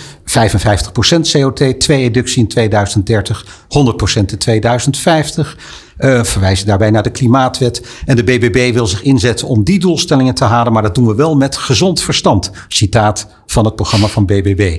CO2, 1.37 1.77
2 1.79 2.03
reductie 2.03 2.43
in 2.43 2.49
2030, 2.49 3.47
100% 3.47 3.49
in 4.15 4.39
2050. 4.39 5.57
Uh, 5.99 6.23
verwijzen 6.23 6.67
daarbij 6.67 6.91
naar 6.91 7.03
de 7.03 7.11
klimaatwet. 7.11 7.87
En 8.05 8.17
de 8.17 8.25
BBB 8.25 8.73
wil 8.73 8.87
zich 8.87 9.03
inzetten 9.03 9.49
om 9.49 9.65
die 9.65 9.79
doelstellingen 9.79 10.35
te 10.35 10.45
halen. 10.45 10.73
Maar 10.73 10.83
dat 10.83 10.95
doen 10.95 11.07
we 11.07 11.15
wel 11.15 11.37
met 11.37 11.57
gezond 11.57 12.01
verstand. 12.01 12.51
Citaat 12.69 13.29
van 13.47 13.65
het 13.65 13.77
programma 13.77 14.07
van 14.07 14.27
BBB. 14.27 14.79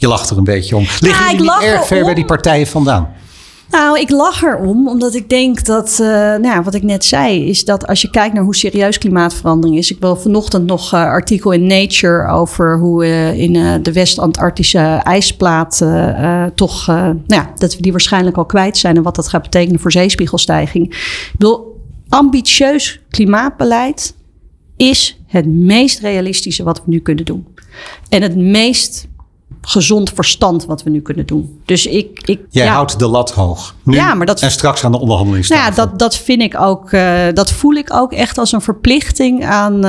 Je 0.00 0.08
lacht 0.08 0.30
er 0.30 0.36
een 0.36 0.44
beetje 0.44 0.76
om. 0.76 0.86
Liggen 1.00 1.24
Ja, 1.24 1.32
ik 1.32 1.40
lach 1.40 1.62
erg 1.62 1.86
ver 1.86 2.04
bij 2.04 2.14
die 2.14 2.24
partijen 2.24 2.66
vandaan? 2.66 3.08
Nou, 3.70 4.00
ik 4.00 4.10
lach 4.10 4.42
erom, 4.42 4.88
omdat 4.88 5.14
ik 5.14 5.28
denk 5.28 5.64
dat, 5.64 5.98
uh, 6.00 6.08
nou 6.08 6.42
ja, 6.42 6.62
wat 6.62 6.74
ik 6.74 6.82
net 6.82 7.04
zei, 7.04 7.48
is 7.48 7.64
dat 7.64 7.86
als 7.86 8.02
je 8.02 8.10
kijkt 8.10 8.34
naar 8.34 8.42
hoe 8.42 8.56
serieus 8.56 8.98
klimaatverandering 8.98 9.78
is. 9.78 9.90
Ik 9.90 10.00
wil 10.00 10.16
vanochtend 10.16 10.66
nog 10.66 10.94
uh, 10.94 11.00
artikel 11.00 11.50
in 11.50 11.66
Nature 11.66 12.28
over 12.28 12.78
hoe 12.78 13.04
uh, 13.04 13.38
in 13.38 13.82
de 13.82 13.92
West-Antarctische 13.92 15.00
ijsplaat 15.02 15.76
toch, 16.54 16.86
nou 16.86 17.22
ja, 17.26 17.52
dat 17.54 17.76
we 17.76 17.82
die 17.82 17.92
waarschijnlijk 17.92 18.36
al 18.36 18.46
kwijt 18.46 18.76
zijn 18.76 18.96
en 18.96 19.02
wat 19.02 19.16
dat 19.16 19.28
gaat 19.28 19.42
betekenen 19.42 19.80
voor 19.80 19.92
zeespiegelstijging. 19.92 20.86
Ik 20.86 21.32
bedoel, 21.32 21.82
ambitieus 22.08 23.00
klimaatbeleid 23.10 24.14
is 24.76 25.20
het 25.26 25.46
meest 25.46 25.98
realistische 25.98 26.62
wat 26.62 26.78
we 26.78 26.84
nu 26.86 27.00
kunnen 27.00 27.24
doen. 27.24 27.46
En 28.08 28.22
het 28.22 28.36
meest 28.36 29.08
gezond 29.68 30.10
verstand 30.10 30.64
wat 30.64 30.82
we 30.82 30.90
nu 30.90 31.00
kunnen 31.00 31.26
doen. 31.26 31.60
Dus 31.64 31.86
ik, 31.86 32.20
ik 32.24 32.40
Jij 32.50 32.64
ja. 32.64 32.72
houdt 32.72 32.98
de 32.98 33.06
lat 33.06 33.30
hoog. 33.30 33.74
Nu 33.88 33.96
Ja, 33.96 34.14
maar 34.14 34.26
dat- 34.26 34.42
en 34.42 34.50
straks 34.50 34.84
aan 34.84 34.92
de 34.92 34.98
onderhandelingstafel. 35.00 35.64
Nou 35.64 35.76
ja, 35.76 35.84
dat, 35.84 35.98
dat 35.98 36.16
vind 36.18 36.42
ik 36.42 36.60
ook, 36.60 36.92
eh, 36.92 37.20
dat 37.34 37.52
voel 37.52 37.74
ik 37.74 37.94
ook 37.94 38.12
echt 38.12 38.38
als 38.38 38.52
een 38.52 38.60
verplichting 38.60 39.44
aan, 39.44 39.74
eh, 39.74 39.80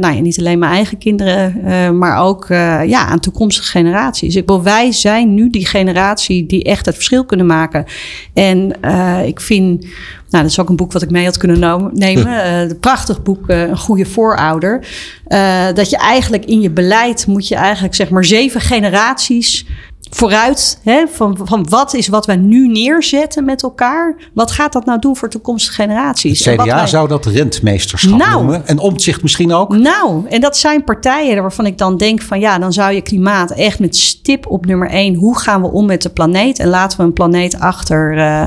nou 0.00 0.14
ja, 0.14 0.20
niet 0.20 0.38
alleen 0.38 0.58
mijn 0.58 0.72
eigen 0.72 0.98
kinderen, 0.98 1.64
eh, 1.64 1.90
maar 1.90 2.18
ook 2.18 2.46
ja, 2.86 3.06
aan 3.06 3.20
toekomstige 3.20 3.66
generaties. 3.70 4.36
Ik 4.36 4.46
bedoel, 4.46 4.62
wij 4.62 4.92
zijn 4.92 5.34
nu 5.34 5.50
die 5.50 5.66
generatie 5.66 6.46
die 6.46 6.64
echt 6.64 6.86
het 6.86 6.94
verschil 6.94 7.24
kunnen 7.24 7.46
maken. 7.46 7.84
En 8.34 8.72
ik 9.26 9.40
vind, 9.40 9.80
nou, 10.30 10.42
dat 10.42 10.44
is 10.52 10.60
ook 10.60 10.68
een 10.68 10.76
boek 10.76 10.92
wat 10.92 11.02
ik 11.02 11.10
mee 11.10 11.24
had 11.24 11.36
kunnen 11.36 11.90
nemen, 11.92 12.46
een 12.70 12.78
prachtig 12.78 13.22
boek, 13.22 13.44
Een 13.46 13.78
goede 13.78 14.04
voorouder. 14.06 14.86
Dat 15.74 15.90
je 15.90 15.96
eigenlijk 15.96 16.44
in 16.44 16.60
je 16.60 16.70
beleid 16.70 17.26
moet 17.26 17.48
je 17.48 17.54
eigenlijk 17.54 17.94
zeg 17.94 18.08
maar 18.10 18.24
zeven 18.24 18.60
generaties 18.60 19.66
vooruit. 20.10 20.78
Hè, 20.82 21.06
van, 21.12 21.38
van 21.44 21.66
wat 21.68 21.94
is 21.94 22.08
wat 22.08 22.26
wij 22.26 22.36
nu 22.36 22.68
neerzetten 22.68 23.44
met 23.44 23.62
elkaar? 23.62 24.16
Wat 24.34 24.50
gaat 24.50 24.72
dat 24.72 24.84
nou 24.84 24.98
doen 24.98 25.16
voor 25.16 25.28
toekomstige 25.30 25.74
generaties? 25.82 26.44
Het 26.44 26.54
CDA 26.54 26.64
wij- 26.64 26.86
zou 26.86 27.08
dat 27.08 27.26
rentmeesterschap 27.26 28.18
Nou. 28.18 28.32
noemen. 28.32 28.66
En 28.66 28.78
omzicht 28.78 29.22
misschien 29.22 29.52
ook. 29.52 29.76
nou, 29.76 30.26
en 30.28 30.40
dat 30.40 30.56
zijn 30.56 30.84
partijen 30.84 31.40
waarvan 31.42 31.66
ik 31.66 31.78
dan 31.78 31.96
denk 31.96 32.22
van 32.22 32.40
ja, 32.40 32.58
dan 32.58 32.72
zou 32.72 32.92
je 32.92 33.00
klimaat 33.00 33.50
echt 33.50 33.78
met 33.78 33.96
stip 33.96 34.46
op 34.46 34.66
nummer 34.66 34.88
één. 34.90 35.14
Hoe 35.14 35.38
gaan 35.38 35.62
we 35.62 35.68
om 35.70 35.86
met 35.86 36.02
de 36.02 36.10
planeet? 36.10 36.58
En 36.58 36.68
laten 36.68 36.98
we 36.98 37.04
een 37.04 37.12
planeet 37.12 37.58
achter 37.60 38.18
eh, 38.18 38.42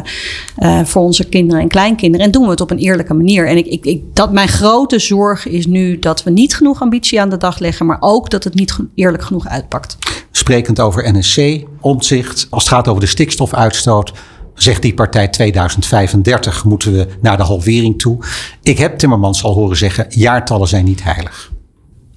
eh, 0.56 0.86
voor 0.86 1.02
onze 1.02 1.24
kinderen 1.30 1.62
en 1.62 1.68
kleinkinderen. 1.68 2.26
En 2.26 2.32
doen 2.32 2.44
we 2.44 2.50
het 2.50 2.62
op 2.62 2.72
een 2.72 2.78
eerlijke 2.78 3.14
manier. 3.14 3.48
En 3.48 3.58
ik, 3.58 3.66
ik, 3.66 3.86
ik, 3.86 4.02
dat 4.14 4.32
mijn 4.32 4.48
grote 4.48 5.00
zorg 5.00 5.48
is 5.48 5.66
nu 5.66 6.00
dat 6.00 6.24
we 6.24 6.30
niet 6.32 6.56
genoeg 6.56 6.82
ambitie 6.82 7.22
aan 7.22 7.30
de 7.30 7.38
dag 7.38 7.60
leggen, 7.60 7.86
maar 7.86 7.98
ook 8.00 8.30
dat 8.30 8.44
het 8.44 8.54
niet 8.54 8.78
eerlijk 8.96 9.24
genoeg 9.24 9.48
uitpakt. 9.48 9.98
Sprekend 10.40 10.80
over 10.80 11.14
NSC, 11.18 11.64
omzicht. 11.82 12.48
Als 12.50 12.64
het 12.64 12.74
gaat 12.74 12.88
over 12.88 13.02
de 13.02 13.08
stikstofuitstoot. 13.08 14.14
Zegt 14.54 14.82
die 14.82 14.94
partij 14.94 15.28
2035 15.28 16.64
moeten 16.64 16.94
we 16.94 17.08
naar 17.22 17.38
de 17.38 17.44
halvering 17.44 18.00
toe. 18.00 18.18
Ik 18.64 18.78
heb 18.78 18.98
Timmermans 18.98 19.44
al 19.44 19.54
horen 19.54 19.78
zeggen, 19.78 20.06
jaartallen 20.10 20.68
zijn 20.68 20.86
niet 20.86 21.04
heilig. 21.04 21.52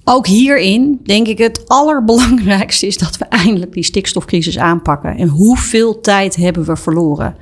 Ook 0.05 0.27
hierin 0.27 0.99
denk 1.03 1.27
ik 1.27 1.37
het 1.37 1.63
allerbelangrijkste 1.67 2.87
is 2.87 2.97
dat 2.97 3.17
we 3.17 3.25
eindelijk 3.25 3.73
die 3.73 3.83
stikstofcrisis 3.83 4.57
aanpakken. 4.57 5.17
En 5.17 5.27
hoeveel 5.27 6.01
tijd 6.01 6.35
hebben 6.35 6.65
we 6.65 6.75
verloren? 6.75 7.35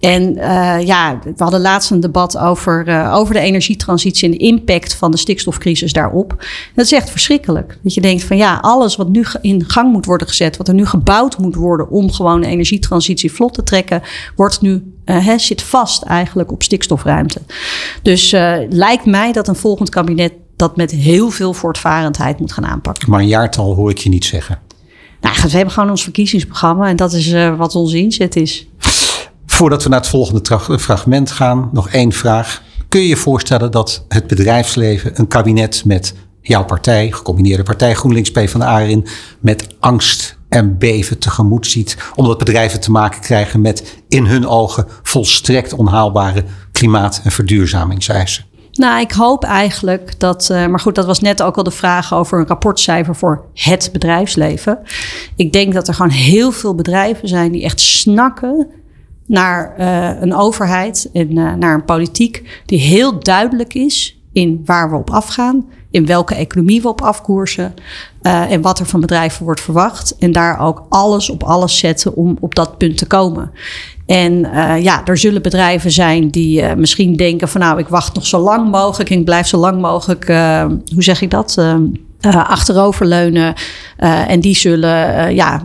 En 0.00 0.36
eh, 0.36 0.86
ja, 0.86 1.18
we 1.24 1.32
hadden 1.36 1.60
laatst 1.60 1.90
een 1.90 2.00
debat 2.00 2.38
over, 2.38 2.88
eh, 2.88 3.14
over 3.14 3.34
de 3.34 3.40
energietransitie 3.40 4.24
en 4.24 4.38
de 4.38 4.44
impact 4.44 4.94
van 4.94 5.10
de 5.10 5.16
stikstofcrisis 5.16 5.92
daarop. 5.92 6.46
Dat 6.74 6.84
is 6.84 6.92
echt 6.92 7.10
verschrikkelijk. 7.10 7.78
Dat 7.82 7.94
je 7.94 8.00
denkt 8.00 8.24
van 8.24 8.36
ja, 8.36 8.58
alles 8.60 8.96
wat 8.96 9.08
nu 9.08 9.24
in 9.40 9.64
gang 9.66 9.92
moet 9.92 10.06
worden 10.06 10.28
gezet, 10.28 10.56
wat 10.56 10.68
er 10.68 10.74
nu 10.74 10.86
gebouwd 10.86 11.38
moet 11.38 11.54
worden 11.54 11.90
om 11.90 12.12
gewoon 12.12 12.40
de 12.40 12.46
energietransitie 12.46 13.32
vlot 13.32 13.54
te 13.54 13.62
trekken, 13.62 14.02
wordt 14.36 14.60
nu 14.60 14.92
eh, 15.04 15.36
zit 15.36 15.62
vast 15.62 16.02
eigenlijk 16.02 16.52
op 16.52 16.62
stikstofruimte. 16.62 17.40
Dus 18.02 18.30
lijkt 18.68 19.04
mij 19.04 19.32
dat 19.32 19.48
een 19.48 19.56
volgend 19.56 19.88
kabinet 19.88 20.32
dat 20.58 20.76
met 20.76 20.90
heel 20.90 21.30
veel 21.30 21.52
voortvarendheid 21.52 22.40
moet 22.40 22.52
gaan 22.52 22.66
aanpakken. 22.66 23.10
Maar 23.10 23.20
een 23.20 23.26
jaartal 23.26 23.74
hoor 23.74 23.90
ik 23.90 23.98
je 23.98 24.08
niet 24.08 24.24
zeggen. 24.24 24.58
Nou, 25.20 25.36
we 25.42 25.48
hebben 25.50 25.74
gewoon 25.74 25.90
ons 25.90 26.02
verkiezingsprogramma 26.02 26.88
en 26.88 26.96
dat 26.96 27.12
is 27.12 27.32
eh, 27.32 27.56
wat 27.56 27.74
onze 27.74 27.98
inzet 27.98 28.36
is. 28.36 28.68
Voordat 29.46 29.82
we 29.82 29.88
naar 29.88 30.00
het 30.00 30.08
volgende 30.08 30.58
fragment 30.78 31.30
gaan, 31.30 31.70
nog 31.72 31.88
één 31.88 32.12
vraag. 32.12 32.62
Kun 32.88 33.00
je 33.00 33.08
je 33.08 33.16
voorstellen 33.16 33.70
dat 33.70 34.04
het 34.08 34.26
bedrijfsleven 34.26 35.10
een 35.14 35.28
kabinet 35.28 35.82
met 35.84 36.14
jouw 36.40 36.64
partij, 36.64 37.12
gecombineerde 37.12 37.62
partij 37.62 37.94
GroenLinks 37.94 38.30
PvdA 38.30 38.80
erin, 38.80 39.06
met 39.40 39.66
angst 39.80 40.38
en 40.48 40.78
beven 40.78 41.18
tegemoet 41.18 41.66
ziet, 41.66 41.96
omdat 42.14 42.38
bedrijven 42.38 42.80
te 42.80 42.90
maken 42.90 43.20
krijgen 43.20 43.60
met 43.60 44.02
in 44.08 44.26
hun 44.26 44.46
ogen 44.46 44.86
volstrekt 45.02 45.72
onhaalbare 45.72 46.44
klimaat- 46.72 47.20
en 47.24 47.30
verduurzamingseisen? 47.30 48.47
Nou, 48.78 49.00
ik 49.00 49.12
hoop 49.12 49.44
eigenlijk 49.44 50.20
dat. 50.20 50.50
eh, 50.50 50.66
maar 50.66 50.80
goed, 50.80 50.94
dat 50.94 51.06
was 51.06 51.20
net 51.20 51.42
ook 51.42 51.56
al 51.56 51.62
de 51.62 51.70
vraag 51.70 52.14
over 52.14 52.38
een 52.38 52.46
rapportcijfer 52.46 53.14
voor 53.16 53.44
het 53.54 53.90
bedrijfsleven. 53.92 54.78
Ik 55.36 55.52
denk 55.52 55.72
dat 55.72 55.88
er 55.88 55.94
gewoon 55.94 56.10
heel 56.10 56.52
veel 56.52 56.74
bedrijven 56.74 57.28
zijn 57.28 57.52
die 57.52 57.64
echt 57.64 57.80
snakken 57.80 58.66
naar 59.26 59.74
eh, 59.76 60.20
een 60.20 60.34
overheid 60.34 61.10
en 61.12 61.38
eh, 61.38 61.54
naar 61.54 61.74
een 61.74 61.84
politiek 61.84 62.62
die 62.66 62.78
heel 62.78 63.20
duidelijk 63.20 63.74
is 63.74 64.20
in 64.32 64.62
waar 64.64 64.90
we 64.90 64.96
op 64.96 65.10
afgaan, 65.10 65.66
in 65.90 66.06
welke 66.06 66.34
economie 66.34 66.82
we 66.82 66.88
op 66.88 67.00
afkoersen 67.00 67.74
eh, 68.22 68.50
en 68.50 68.60
wat 68.60 68.78
er 68.78 68.86
van 68.86 69.00
bedrijven 69.00 69.44
wordt 69.44 69.60
verwacht. 69.60 70.16
En 70.18 70.32
daar 70.32 70.60
ook 70.60 70.86
alles 70.88 71.30
op 71.30 71.42
alles 71.42 71.78
zetten 71.78 72.16
om 72.16 72.36
op 72.40 72.54
dat 72.54 72.78
punt 72.78 72.96
te 72.96 73.06
komen. 73.06 73.50
En 74.06 74.44
eh, 74.44 74.82
ja, 74.82 75.04
er 75.04 75.18
zullen 75.18 75.42
bedrijven 75.42 75.90
zijn 75.90 76.30
die 76.30 76.62
eh, 76.62 76.76
misschien 76.76 77.16
denken 77.16 77.48
van 77.48 77.60
nou, 77.60 77.78
ik 77.78 77.88
wacht 77.88 78.14
nog 78.14 78.26
zo 78.26 78.38
lang 78.38 78.70
mogelijk 78.70 79.10
en 79.10 79.18
ik 79.18 79.24
blijf 79.24 79.46
zo 79.46 79.58
lang 79.58 79.80
mogelijk, 79.80 80.26
hoe 80.94 81.02
zeg 81.02 81.20
ik 81.20 81.30
dat? 81.30 81.56
Eh, 82.20 82.50
achteroverleunen. 82.50 83.54
Eh, 83.96 84.30
en 84.30 84.40
die 84.40 84.54
zullen 84.56 85.14
eh, 85.16 85.34
ja, 85.34 85.62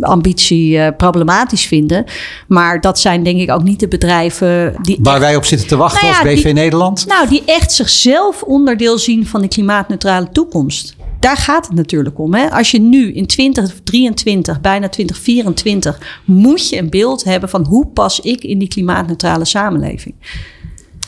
ambitie 0.00 0.92
problematisch 0.92 1.64
vinden. 1.66 2.04
Maar 2.48 2.80
dat 2.80 2.98
zijn 2.98 3.22
denk 3.22 3.40
ik 3.40 3.50
ook 3.50 3.62
niet 3.62 3.80
de 3.80 3.88
bedrijven 3.88 4.74
die 4.82 4.98
Waar 5.02 5.20
wij 5.20 5.36
op 5.36 5.44
zitten 5.44 5.68
te 5.68 5.76
wachten 5.76 6.00
Nou 6.08 6.12
ja, 6.24 6.30
als 6.30 6.34
BV 6.38 6.44
die- 6.44 6.52
Nederland? 6.52 7.06
nou, 7.08 7.28
die 7.28 7.42
echt 7.46 7.72
zichzelf 7.72 8.42
onderdeel 8.42 8.98
zien 8.98 9.26
van 9.26 9.40
die 9.40 9.48
klimaatneutrale 9.50 10.28
toekomst. 10.32 10.96
Daar 11.20 11.36
gaat 11.36 11.66
het 11.66 11.76
natuurlijk 11.76 12.18
om. 12.18 12.34
Hè? 12.34 12.50
Als 12.50 12.70
je 12.70 12.80
nu 12.80 13.12
in 13.12 13.26
2023, 13.26 14.60
bijna 14.60 14.88
2024, 14.88 16.20
moet 16.24 16.68
je 16.68 16.78
een 16.78 16.90
beeld 16.90 17.24
hebben 17.24 17.48
van 17.48 17.64
hoe 17.66 17.86
pas 17.86 18.20
ik 18.20 18.42
in 18.44 18.58
die 18.58 18.68
klimaatneutrale 18.68 19.44
samenleving. 19.44 20.14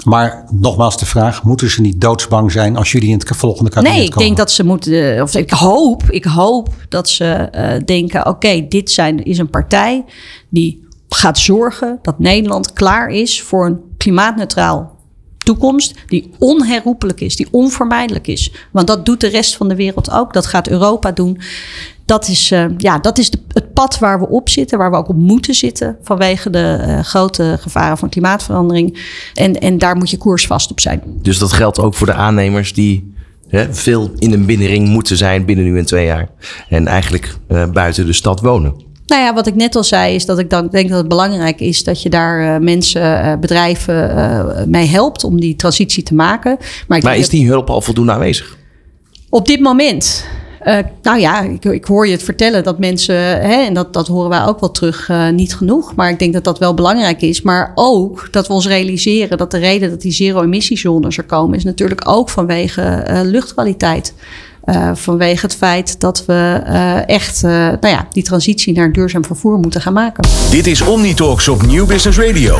Maar 0.04 0.44
nogmaals 0.50 0.98
de 0.98 1.06
vraag, 1.06 1.42
moeten 1.42 1.70
ze 1.70 1.80
niet 1.80 2.00
doodsbang 2.00 2.52
zijn 2.52 2.76
als 2.76 2.92
jullie 2.92 3.08
in 3.08 3.18
het 3.18 3.36
volgende 3.36 3.70
kabinet 3.70 3.96
Nee, 3.96 4.04
ik 4.04 4.10
komen? 4.10 4.26
denk 4.26 4.36
dat 4.38 4.50
ze 4.50 4.64
moeten, 4.64 5.22
of 5.22 5.34
ik 5.34 5.50
hoop, 5.50 6.02
ik 6.10 6.24
hoop 6.24 6.68
dat 6.88 7.08
ze 7.08 7.24
eh, 7.24 7.80
denken: 7.84 8.26
oké, 8.26 8.66
dit 8.68 8.90
zijn, 8.90 9.24
is 9.24 9.38
een 9.38 9.50
partij 9.50 10.04
die 10.48 10.86
gaat 11.08 11.38
zorgen 11.38 11.98
dat 12.02 12.18
Nederland 12.18 12.72
klaar 12.72 13.08
is 13.08 13.42
voor 13.42 13.66
een 13.66 13.80
klimaatneutraal 13.96 14.96
toekomst 15.38 15.94
die 16.06 16.30
onherroepelijk 16.38 17.20
is, 17.20 17.36
die 17.36 17.48
onvermijdelijk 17.50 18.26
is. 18.26 18.52
Want 18.72 18.86
dat 18.86 19.06
doet 19.06 19.20
de 19.20 19.28
rest 19.28 19.56
van 19.56 19.68
de 19.68 19.76
wereld 19.76 20.10
ook. 20.10 20.32
Dat 20.32 20.46
gaat 20.46 20.68
Europa 20.68 21.12
doen. 21.12 21.40
Dat 22.08 22.28
is, 22.28 22.50
eh, 22.50 22.64
ja, 22.76 22.98
dat 22.98 23.18
is 23.18 23.30
de, 23.30 23.38
het 23.52 23.72
pad 23.72 23.98
waar 23.98 24.20
we 24.20 24.28
op 24.28 24.48
zitten, 24.48 24.78
waar 24.78 24.90
we 24.90 24.96
ook 24.96 25.08
op 25.08 25.16
moeten 25.16 25.54
zitten 25.54 25.96
vanwege 26.02 26.50
de 26.50 26.78
eh, 26.80 27.00
grote 27.00 27.56
gevaren 27.60 27.98
van 27.98 28.08
klimaatverandering. 28.08 28.98
En, 29.34 29.60
en 29.60 29.78
daar 29.78 29.96
moet 29.96 30.10
je 30.10 30.16
koersvast 30.16 30.70
op 30.70 30.80
zijn. 30.80 31.02
Dus 31.22 31.38
dat 31.38 31.52
geldt 31.52 31.78
ook 31.78 31.94
voor 31.94 32.06
de 32.06 32.12
aannemers 32.12 32.72
die 32.72 33.14
hè, 33.48 33.74
veel 33.74 34.10
in 34.18 34.32
een 34.32 34.46
binnenring 34.46 34.88
moeten 34.88 35.16
zijn 35.16 35.44
binnen 35.44 35.64
nu 35.64 35.78
en 35.78 35.86
twee 35.86 36.06
jaar. 36.06 36.28
En 36.68 36.86
eigenlijk 36.86 37.36
eh, 37.48 37.70
buiten 37.70 38.06
de 38.06 38.12
stad 38.12 38.40
wonen. 38.40 38.74
Nou 39.06 39.22
ja, 39.22 39.34
wat 39.34 39.46
ik 39.46 39.54
net 39.54 39.76
al 39.76 39.84
zei, 39.84 40.14
is 40.14 40.26
dat 40.26 40.38
ik 40.38 40.50
dan 40.50 40.68
denk 40.68 40.88
dat 40.88 40.98
het 40.98 41.08
belangrijk 41.08 41.60
is 41.60 41.84
dat 41.84 42.02
je 42.02 42.10
daar 42.10 42.62
mensen, 42.62 43.40
bedrijven 43.40 44.70
mee 44.70 44.86
helpt 44.86 45.24
om 45.24 45.40
die 45.40 45.56
transitie 45.56 46.02
te 46.02 46.14
maken. 46.14 46.56
Maar, 46.86 47.16
is 47.16 47.28
die 47.28 47.46
hulp 47.48 47.70
al 47.70 47.80
voldoende 47.80 48.12
aanwezig? 48.12 48.56
op 49.30 49.46
dit 49.46 49.60
moment. 49.60 50.26
Eh, 50.60 50.78
nou 51.02 51.20
ja, 51.20 51.40
ik, 51.70 51.84
hoor 51.84 52.06
je 52.06 52.12
het 52.12 52.22
vertellen 52.22 52.62
dat 52.62 52.78
mensen, 52.78 53.14
hè, 53.40 53.64
en 53.64 53.74
dat, 53.74 53.92
dat 53.92 54.06
horen 54.06 54.28
wij 54.28 54.44
ook 54.44 54.60
wel 54.60 54.70
terug, 54.70 55.08
eh, 55.08 55.28
niet 55.28 55.54
genoeg. 55.54 55.94
Maar 55.94 56.10
ik 56.10 56.18
denk 56.18 56.32
dat 56.32 56.44
dat 56.44 56.58
wel 56.58 56.74
belangrijk 56.74 57.22
is. 57.22 57.42
Maar 57.42 57.72
ook 57.74 58.28
dat 58.30 58.46
we 58.46 58.52
ons 58.52 58.66
realiseren 58.66 59.38
dat 59.38 59.50
de 59.50 59.58
reden 59.58 59.90
dat 59.90 60.00
die 60.00 60.12
zero-emissiezones 60.12 61.18
er 61.18 61.24
komen, 61.24 61.56
is 61.56 61.64
natuurlijk 61.64 62.08
ook 62.08 62.28
vanwege 62.28 62.82
eh, 62.82 63.20
luchtkwaliteit. 63.22 64.14
Vanwege 64.92 65.46
het 65.46 65.54
feit 65.54 66.00
dat 66.00 66.24
we 66.26 66.62
echt 67.06 67.42
nou 67.42 67.88
ja, 67.88 68.06
die 68.10 68.22
transitie 68.22 68.74
naar 68.74 68.92
duurzaam 68.92 69.24
vervoer 69.24 69.58
moeten 69.58 69.80
gaan 69.80 69.92
maken. 69.92 70.28
Dit 70.50 70.66
is 70.66 70.80
Omnitalks 70.80 71.48
op 71.48 71.66
Nieuw 71.66 71.86
Business 71.86 72.18
Radio. 72.18 72.56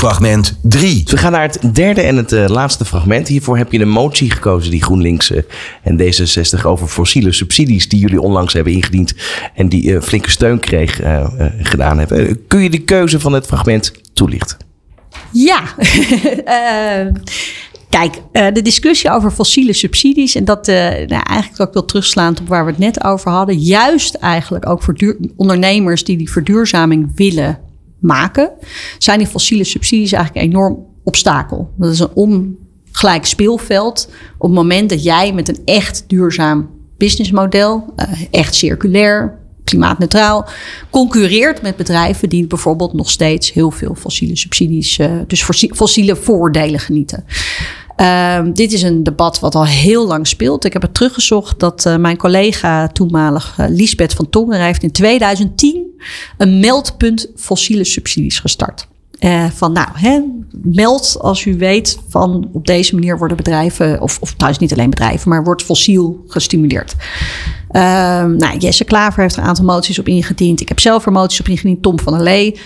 Fragment 0.00 0.58
3. 0.62 1.02
We 1.06 1.16
gaan 1.16 1.32
naar 1.32 1.42
het 1.42 1.74
derde 1.74 2.00
en 2.00 2.16
het 2.16 2.32
eh, 2.32 2.46
laatste 2.48 2.84
fragment. 2.84 3.28
Hiervoor 3.28 3.56
heb 3.56 3.72
je 3.72 3.80
een 3.80 3.88
motie 3.88 4.30
gekozen 4.30 4.70
die 4.70 4.82
GroenLinks 4.82 5.30
eh, 5.30 5.42
en 5.82 6.00
D66 6.00 6.62
over 6.62 6.86
fossiele 6.86 7.32
subsidies 7.32 7.88
die 7.88 8.00
jullie 8.00 8.20
onlangs 8.20 8.52
hebben 8.52 8.72
ingediend 8.72 9.14
en 9.54 9.68
die 9.68 9.94
eh, 9.94 10.02
flinke 10.02 10.30
steun 10.30 10.60
kreeg 10.60 11.00
gedaan 11.62 11.98
hebben. 11.98 12.46
Kun 12.46 12.60
je 12.60 12.70
de 12.70 12.78
keuze 12.78 13.20
van 13.20 13.32
het 13.32 13.46
fragment 13.46 13.92
toelichten? 14.12 14.56
Ja, 15.32 15.62
Eh, 16.44 17.06
kijk, 17.88 18.14
eh, 18.32 18.46
de 18.52 18.62
discussie 18.62 19.10
over 19.10 19.30
fossiele 19.30 19.72
subsidies 19.72 20.34
en 20.34 20.44
dat 20.44 20.68
eh, 20.68 20.76
nou, 20.84 21.22
eigenlijk 21.22 21.60
ook 21.60 21.74
wel 21.74 21.84
terugslaand 21.84 22.40
op 22.40 22.48
waar 22.48 22.64
we 22.64 22.70
het 22.70 22.80
net 22.80 23.04
over 23.04 23.30
hadden. 23.30 23.58
Juist 23.58 24.14
eigenlijk 24.14 24.68
ook 24.68 24.82
voor 24.82 24.94
duur- 24.94 25.16
ondernemers 25.36 26.04
die 26.04 26.16
die 26.16 26.30
verduurzaming 26.30 27.12
willen 27.14 27.58
maken, 28.00 28.50
zijn 28.98 29.18
die 29.18 29.26
fossiele 29.26 29.64
subsidies 29.64 30.12
eigenlijk 30.12 30.44
een 30.44 30.50
enorm 30.52 30.86
obstakel. 31.04 31.70
Dat 31.76 31.92
is 31.92 31.98
een 31.98 32.14
ongelijk 32.14 33.26
speelveld 33.26 34.08
op 34.38 34.46
het 34.46 34.56
moment 34.56 34.90
dat 34.90 35.02
jij 35.02 35.32
met 35.32 35.48
een 35.48 35.58
echt 35.64 36.04
duurzaam 36.06 36.70
businessmodel, 36.96 37.92
eh, 37.96 38.08
echt 38.30 38.54
circulair, 38.54 39.38
klimaatneutraal, 39.64 40.48
concurreert 40.90 41.62
met 41.62 41.76
bedrijven 41.76 42.28
die 42.28 42.46
bijvoorbeeld 42.46 42.92
nog 42.92 43.10
steeds 43.10 43.52
heel 43.52 43.70
veel 43.70 43.94
fossiele 43.94 44.36
subsidies, 44.36 44.98
eh, 44.98 45.10
dus 45.26 45.42
fossi- 45.42 45.70
fossiele 45.74 46.16
voordelen 46.16 46.80
genieten. 46.80 47.24
Ehm, 47.96 48.52
dit 48.52 48.72
is 48.72 48.82
een 48.82 49.02
debat 49.02 49.40
wat 49.40 49.54
al 49.54 49.66
heel 49.66 50.06
lang 50.06 50.26
speelt. 50.26 50.64
Ik 50.64 50.72
heb 50.72 50.82
het 50.82 50.94
teruggezocht 50.94 51.58
dat 51.58 51.86
eh, 51.86 51.96
mijn 51.96 52.16
collega 52.16 52.88
toenmalig 52.88 53.56
uh, 53.60 53.66
Liesbeth 53.68 54.14
van 54.14 54.30
Tongeren 54.30 54.64
heeft 54.64 54.82
in 54.82 54.92
2010 54.92 56.00
een 56.38 56.60
meldpunt 56.60 57.28
fossiele 57.36 57.84
subsidies 57.84 58.38
gestart. 58.38 58.88
Uh, 59.20 59.44
van 59.44 59.72
nou, 59.72 59.88
hè, 59.92 60.20
meld 60.62 61.16
als 61.20 61.44
u 61.44 61.56
weet 61.56 61.98
van 62.08 62.48
op 62.52 62.66
deze 62.66 62.94
manier 62.94 63.18
worden 63.18 63.36
bedrijven, 63.36 64.00
of, 64.00 64.18
of 64.20 64.32
trouwens 64.32 64.60
niet 64.60 64.72
alleen 64.72 64.90
bedrijven, 64.90 65.30
maar 65.30 65.44
wordt 65.44 65.62
fossiel 65.62 66.24
gestimuleerd. 66.26 66.94
Uh, 67.72 67.82
nou, 68.24 68.58
Jesse 68.58 68.84
Klaver 68.84 69.22
heeft 69.22 69.36
er 69.36 69.42
een 69.42 69.48
aantal 69.48 69.64
moties 69.64 69.98
op 69.98 70.08
ingediend. 70.08 70.60
Ik 70.60 70.68
heb 70.68 70.80
zelf 70.80 71.06
er 71.06 71.12
moties 71.12 71.40
op 71.40 71.48
ingediend. 71.48 71.82
Tom 71.82 71.98
van 71.98 72.12
der 72.12 72.22
Lee. 72.22 72.60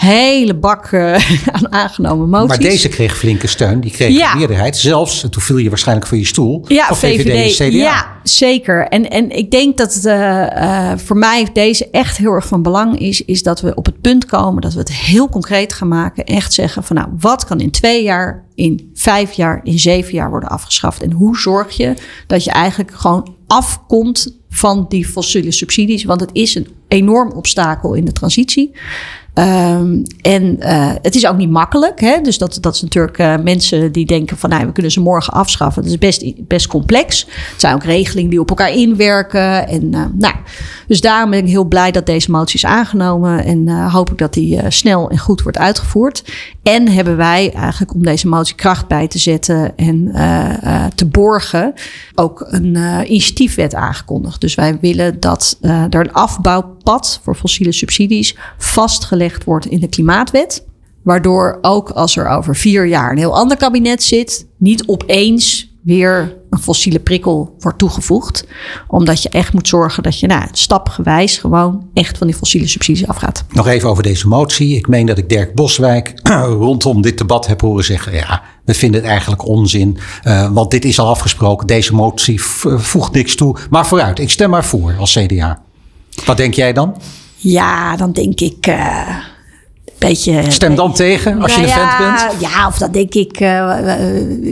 Hele 0.00 0.54
bak 0.54 0.90
uh, 0.90 1.12
aan 1.56 1.72
aangenomen 1.72 2.28
moties. 2.28 2.48
Maar 2.48 2.58
deze 2.58 2.88
kreeg 2.88 3.16
flinke 3.16 3.46
steun. 3.46 3.80
Die 3.80 3.90
kreeg 3.90 4.16
Ja. 4.16 4.32
een 4.32 4.38
meerderheid. 4.38 4.76
Zelfs, 4.76 5.22
en 5.22 5.30
toen 5.30 5.42
viel 5.42 5.56
je 5.56 5.68
waarschijnlijk 5.68 6.06
van 6.06 6.18
je 6.18 6.26
stoel. 6.26 6.64
Ja, 6.68 6.86
van 6.86 6.96
VVD, 6.96 7.58
en 7.60 7.68
CDA. 7.70 7.76
Ja, 7.76 8.06
zeker. 8.22 8.86
En, 8.88 9.10
en 9.10 9.30
ik 9.30 9.50
denk 9.50 9.76
dat 9.76 9.94
het, 9.94 10.04
uh, 10.04 10.12
uh, 10.12 10.92
voor 10.96 11.16
mij 11.16 11.46
deze 11.52 11.90
echt 11.90 12.16
heel 12.16 12.32
erg 12.32 12.46
van 12.46 12.62
belang 12.62 12.98
is, 12.98 13.24
is 13.24 13.42
dat 13.42 13.60
we 13.60 13.74
op 13.74 13.86
het 13.86 14.00
punt 14.00 14.24
komen 14.26 14.62
dat 14.62 14.72
we 14.72 14.78
het 14.78 14.92
heel 14.92 15.28
concreet 15.28 15.72
gaan 15.72 15.88
maken. 15.88 16.24
Echt 16.24 16.52
zeggen 16.52 16.84
van 16.84 16.96
nou, 16.96 17.08
wat 17.18 17.44
kan 17.44 17.60
in 17.60 17.70
twee 17.70 18.02
jaar, 18.02 18.44
in 18.54 18.90
vijf 18.94 19.32
jaar, 19.32 19.60
in 19.62 19.78
zeven 19.78 20.14
jaar 20.14 20.30
worden 20.30 20.48
afgeschaft? 20.48 21.02
En 21.02 21.12
hoe 21.12 21.38
zorg 21.38 21.76
je 21.76 21.94
dat 22.26 22.44
je 22.44 22.50
eigenlijk 22.50 22.90
gewoon 22.94 23.34
afkomt 23.46 24.38
van 24.50 24.86
die 24.88 25.06
fossiele 25.06 25.50
subsidies? 25.52 26.04
Want 26.04 26.20
het 26.20 26.30
is 26.32 26.54
een 26.54 26.68
enorm 26.88 27.32
obstakel 27.32 27.94
in 27.94 28.04
de 28.04 28.12
transitie. 28.12 28.72
Um, 29.34 30.02
en 30.20 30.56
uh, 30.58 30.92
het 31.02 31.14
is 31.14 31.26
ook 31.26 31.36
niet 31.36 31.50
makkelijk. 31.50 32.00
Hè? 32.00 32.20
Dus 32.20 32.38
dat, 32.38 32.58
dat 32.60 32.74
is 32.74 32.82
natuurlijk 32.82 33.18
uh, 33.18 33.36
mensen 33.42 33.92
die 33.92 34.06
denken 34.06 34.36
van 34.36 34.50
nou, 34.50 34.66
we 34.66 34.72
kunnen 34.72 34.92
ze 34.92 35.00
morgen 35.00 35.32
afschaffen. 35.32 35.82
Dat 35.82 35.90
is 35.90 35.98
best, 35.98 36.46
best 36.48 36.66
complex. 36.66 37.26
Het 37.50 37.60
zijn 37.60 37.74
ook 37.74 37.84
regelingen 37.84 38.30
die 38.30 38.40
op 38.40 38.48
elkaar 38.48 38.72
inwerken. 38.72 39.68
En, 39.68 39.84
uh, 39.84 40.04
nou, 40.12 40.34
dus 40.86 41.00
daarom 41.00 41.30
ben 41.30 41.38
ik 41.38 41.48
heel 41.48 41.64
blij 41.64 41.90
dat 41.90 42.06
deze 42.06 42.30
motie 42.30 42.54
is 42.54 42.64
aangenomen. 42.64 43.44
En 43.44 43.68
hoop 43.68 44.10
ik 44.10 44.18
dat 44.18 44.34
die 44.34 44.60
snel 44.68 45.10
en 45.10 45.18
goed 45.18 45.42
wordt 45.42 45.58
uitgevoerd. 45.58 46.24
En 46.62 46.88
hebben 46.88 47.16
wij 47.16 47.52
eigenlijk 47.52 47.94
om 47.94 48.02
deze 48.02 48.28
motie 48.28 48.54
kracht 48.54 48.88
bij 48.88 49.08
te 49.08 49.18
zetten 49.18 49.76
en 49.76 50.12
te 50.94 51.06
borgen 51.06 51.74
ook 52.14 52.46
een 52.48 52.76
initiatiefwet 53.06 53.74
aangekondigd. 53.74 54.40
Dus 54.40 54.54
wij 54.54 54.78
willen 54.80 55.20
dat 55.20 55.58
er 55.60 56.00
een 56.00 56.12
afbouwpad 56.12 57.20
voor 57.22 57.34
fossiele 57.34 57.72
subsidies 57.72 58.36
vastgelegd 58.58 59.19
wordt 59.44 59.66
in 59.66 59.80
de 59.80 59.88
klimaatwet. 59.88 60.66
Waardoor 61.02 61.58
ook 61.60 61.90
als 61.90 62.16
er 62.16 62.28
over 62.28 62.56
vier 62.56 62.86
jaar 62.86 63.10
een 63.10 63.18
heel 63.18 63.36
ander 63.36 63.56
kabinet 63.56 64.02
zit, 64.02 64.46
niet 64.58 64.86
opeens 64.86 65.70
weer 65.82 66.36
een 66.50 66.58
fossiele 66.58 66.98
prikkel 66.98 67.56
wordt 67.58 67.78
toegevoegd. 67.78 68.46
Omdat 68.86 69.22
je 69.22 69.28
echt 69.28 69.52
moet 69.52 69.68
zorgen 69.68 70.02
dat 70.02 70.20
je 70.20 70.26
nou, 70.26 70.48
stapgewijs 70.52 71.38
gewoon 71.38 71.88
echt 71.94 72.18
van 72.18 72.26
die 72.26 72.36
fossiele 72.36 72.66
subsidies 72.66 73.06
afgaat. 73.06 73.44
Nog 73.50 73.66
even 73.66 73.88
over 73.88 74.02
deze 74.02 74.28
motie. 74.28 74.76
Ik 74.76 74.88
meen 74.88 75.06
dat 75.06 75.18
ik 75.18 75.28
Dirk 75.28 75.54
Boswijk 75.54 76.14
rondom 76.64 77.02
dit 77.02 77.18
debat 77.18 77.46
heb 77.46 77.60
horen 77.60 77.84
zeggen. 77.84 78.14
Ja, 78.14 78.42
we 78.64 78.74
vinden 78.74 79.00
het 79.00 79.10
eigenlijk 79.10 79.46
onzin. 79.46 79.98
Uh, 80.24 80.52
want 80.52 80.70
dit 80.70 80.84
is 80.84 80.98
al 80.98 81.08
afgesproken. 81.08 81.66
Deze 81.66 81.94
motie 81.94 82.42
voegt 82.42 83.12
niks 83.12 83.34
toe. 83.34 83.56
Maar 83.70 83.86
vooruit, 83.86 84.18
ik 84.18 84.30
stem 84.30 84.50
maar 84.50 84.64
voor 84.64 84.94
als 84.98 85.12
CDA. 85.12 85.62
Wat 86.24 86.36
denk 86.36 86.54
jij 86.54 86.72
dan? 86.72 86.96
Ja, 87.42 87.96
dan 87.96 88.12
denk 88.12 88.40
ik. 88.40 88.66
Uh, 88.66 89.16
beetje. 89.98 90.50
Stem 90.50 90.74
dan 90.74 90.92
tegen 90.92 91.42
als 91.42 91.56
nou 91.56 91.60
je 91.60 91.72
een 91.72 91.78
ja, 91.78 91.96
vent 91.96 92.30
bent. 92.30 92.40
Ja, 92.40 92.66
of 92.66 92.78
dat 92.78 92.92
denk 92.92 93.14
ik. 93.14 93.40
Uh, 93.40 93.48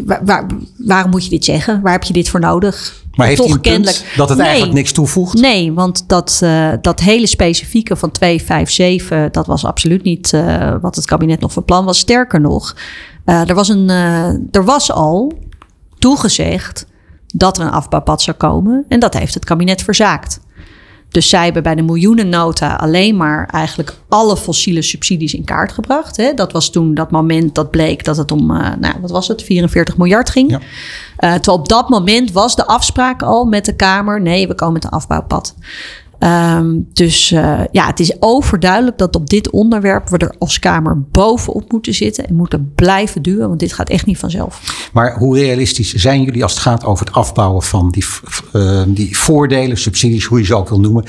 waar, 0.06 0.20
waar, 0.24 0.46
waarom 0.76 1.10
moet 1.10 1.24
je 1.24 1.30
dit 1.30 1.44
zeggen? 1.44 1.80
Waar 1.82 1.92
heb 1.92 2.02
je 2.02 2.12
dit 2.12 2.28
voor 2.28 2.40
nodig? 2.40 3.06
Maar 3.14 3.26
heeft 3.26 3.42
Toch 3.42 3.60
kennelijk 3.60 4.12
dat 4.16 4.28
het 4.28 4.38
nee, 4.38 4.46
eigenlijk 4.46 4.76
niks 4.76 4.92
toevoegt? 4.92 5.34
Nee, 5.34 5.72
want 5.72 6.04
dat, 6.06 6.40
uh, 6.42 6.72
dat 6.80 7.00
hele 7.00 7.26
specifieke 7.26 7.96
van 7.96 8.10
257, 8.10 9.30
dat 9.30 9.46
was 9.46 9.64
absoluut 9.64 10.02
niet 10.02 10.32
uh, 10.32 10.74
wat 10.80 10.96
het 10.96 11.04
kabinet 11.04 11.40
nog 11.40 11.52
van 11.52 11.64
plan 11.64 11.84
was. 11.84 11.98
Sterker 11.98 12.40
nog, 12.40 12.76
uh, 13.26 13.48
er, 13.48 13.54
was 13.54 13.68
een, 13.68 13.88
er 14.50 14.64
was 14.64 14.92
al 14.92 15.32
toegezegd 15.98 16.86
dat 17.26 17.58
er 17.58 17.64
een 17.64 17.70
afbouwpad 17.70 18.22
zou 18.22 18.36
komen. 18.36 18.84
En 18.88 19.00
dat 19.00 19.14
heeft 19.14 19.34
het 19.34 19.44
kabinet 19.44 19.82
verzaakt. 19.82 20.40
Dus 21.10 21.28
zij 21.28 21.44
hebben 21.44 21.62
bij 21.62 21.74
de 21.74 21.82
miljoenennota 21.82 22.74
alleen 22.74 23.16
maar 23.16 23.48
eigenlijk 23.52 23.94
alle 24.08 24.36
fossiele 24.36 24.82
subsidies 24.82 25.34
in 25.34 25.44
kaart 25.44 25.72
gebracht. 25.72 26.16
Hè. 26.16 26.34
Dat 26.34 26.52
was 26.52 26.70
toen 26.70 26.94
dat 26.94 27.10
moment 27.10 27.54
dat 27.54 27.70
bleek 27.70 28.04
dat 28.04 28.16
het 28.16 28.32
om, 28.32 28.50
uh, 28.50 28.70
nou, 28.80 28.94
wat 29.00 29.10
was 29.10 29.28
het, 29.28 29.42
44 29.42 29.96
miljard 29.96 30.30
ging. 30.30 30.50
Ja. 30.50 30.58
Uh, 30.58 31.34
terwijl 31.34 31.58
op 31.58 31.68
dat 31.68 31.88
moment 31.88 32.32
was 32.32 32.56
de 32.56 32.66
afspraak 32.66 33.22
al 33.22 33.44
met 33.44 33.64
de 33.64 33.76
Kamer, 33.76 34.20
nee, 34.20 34.48
we 34.48 34.54
komen 34.54 34.74
met 34.74 34.84
een 34.84 34.90
afbouwpad. 34.90 35.54
Um, 36.20 36.88
dus 36.92 37.30
uh, 37.30 37.60
ja, 37.72 37.86
het 37.86 38.00
is 38.00 38.16
overduidelijk 38.20 38.98
dat 38.98 39.16
op 39.16 39.28
dit 39.28 39.50
onderwerp 39.50 40.08
we 40.08 40.18
er 40.18 40.34
als 40.38 40.58
Kamer 40.58 41.02
bovenop 41.10 41.72
moeten 41.72 41.94
zitten 41.94 42.26
en 42.26 42.34
moeten 42.34 42.72
blijven 42.74 43.22
duwen, 43.22 43.48
want 43.48 43.60
dit 43.60 43.72
gaat 43.72 43.88
echt 43.88 44.06
niet 44.06 44.18
vanzelf. 44.18 44.88
Maar 44.92 45.18
hoe 45.18 45.38
realistisch 45.38 45.94
zijn 45.94 46.22
jullie 46.22 46.42
als 46.42 46.52
het 46.52 46.62
gaat 46.62 46.84
over 46.84 47.06
het 47.06 47.14
afbouwen 47.14 47.62
van 47.62 47.90
die, 47.90 48.04
uh, 48.52 48.82
die 48.86 49.18
voordelen, 49.18 49.78
subsidies, 49.78 50.24
hoe 50.24 50.38
je 50.38 50.44
ze 50.44 50.56
ook 50.56 50.68
wil 50.68 50.80
noemen? 50.80 51.04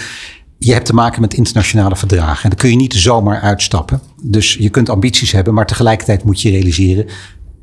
Je 0.58 0.74
hebt 0.74 0.86
te 0.86 0.94
maken 0.94 1.22
met 1.22 1.34
internationale 1.34 1.96
verdragen 1.96 2.44
en 2.44 2.50
daar 2.50 2.60
kun 2.60 2.70
je 2.70 2.76
niet 2.76 2.94
zomaar 2.94 3.42
uitstappen. 3.42 4.02
Dus 4.24 4.54
je 4.54 4.70
kunt 4.70 4.90
ambities 4.90 5.32
hebben, 5.32 5.54
maar 5.54 5.66
tegelijkertijd 5.66 6.24
moet 6.24 6.42
je 6.42 6.50
realiseren, 6.50 7.06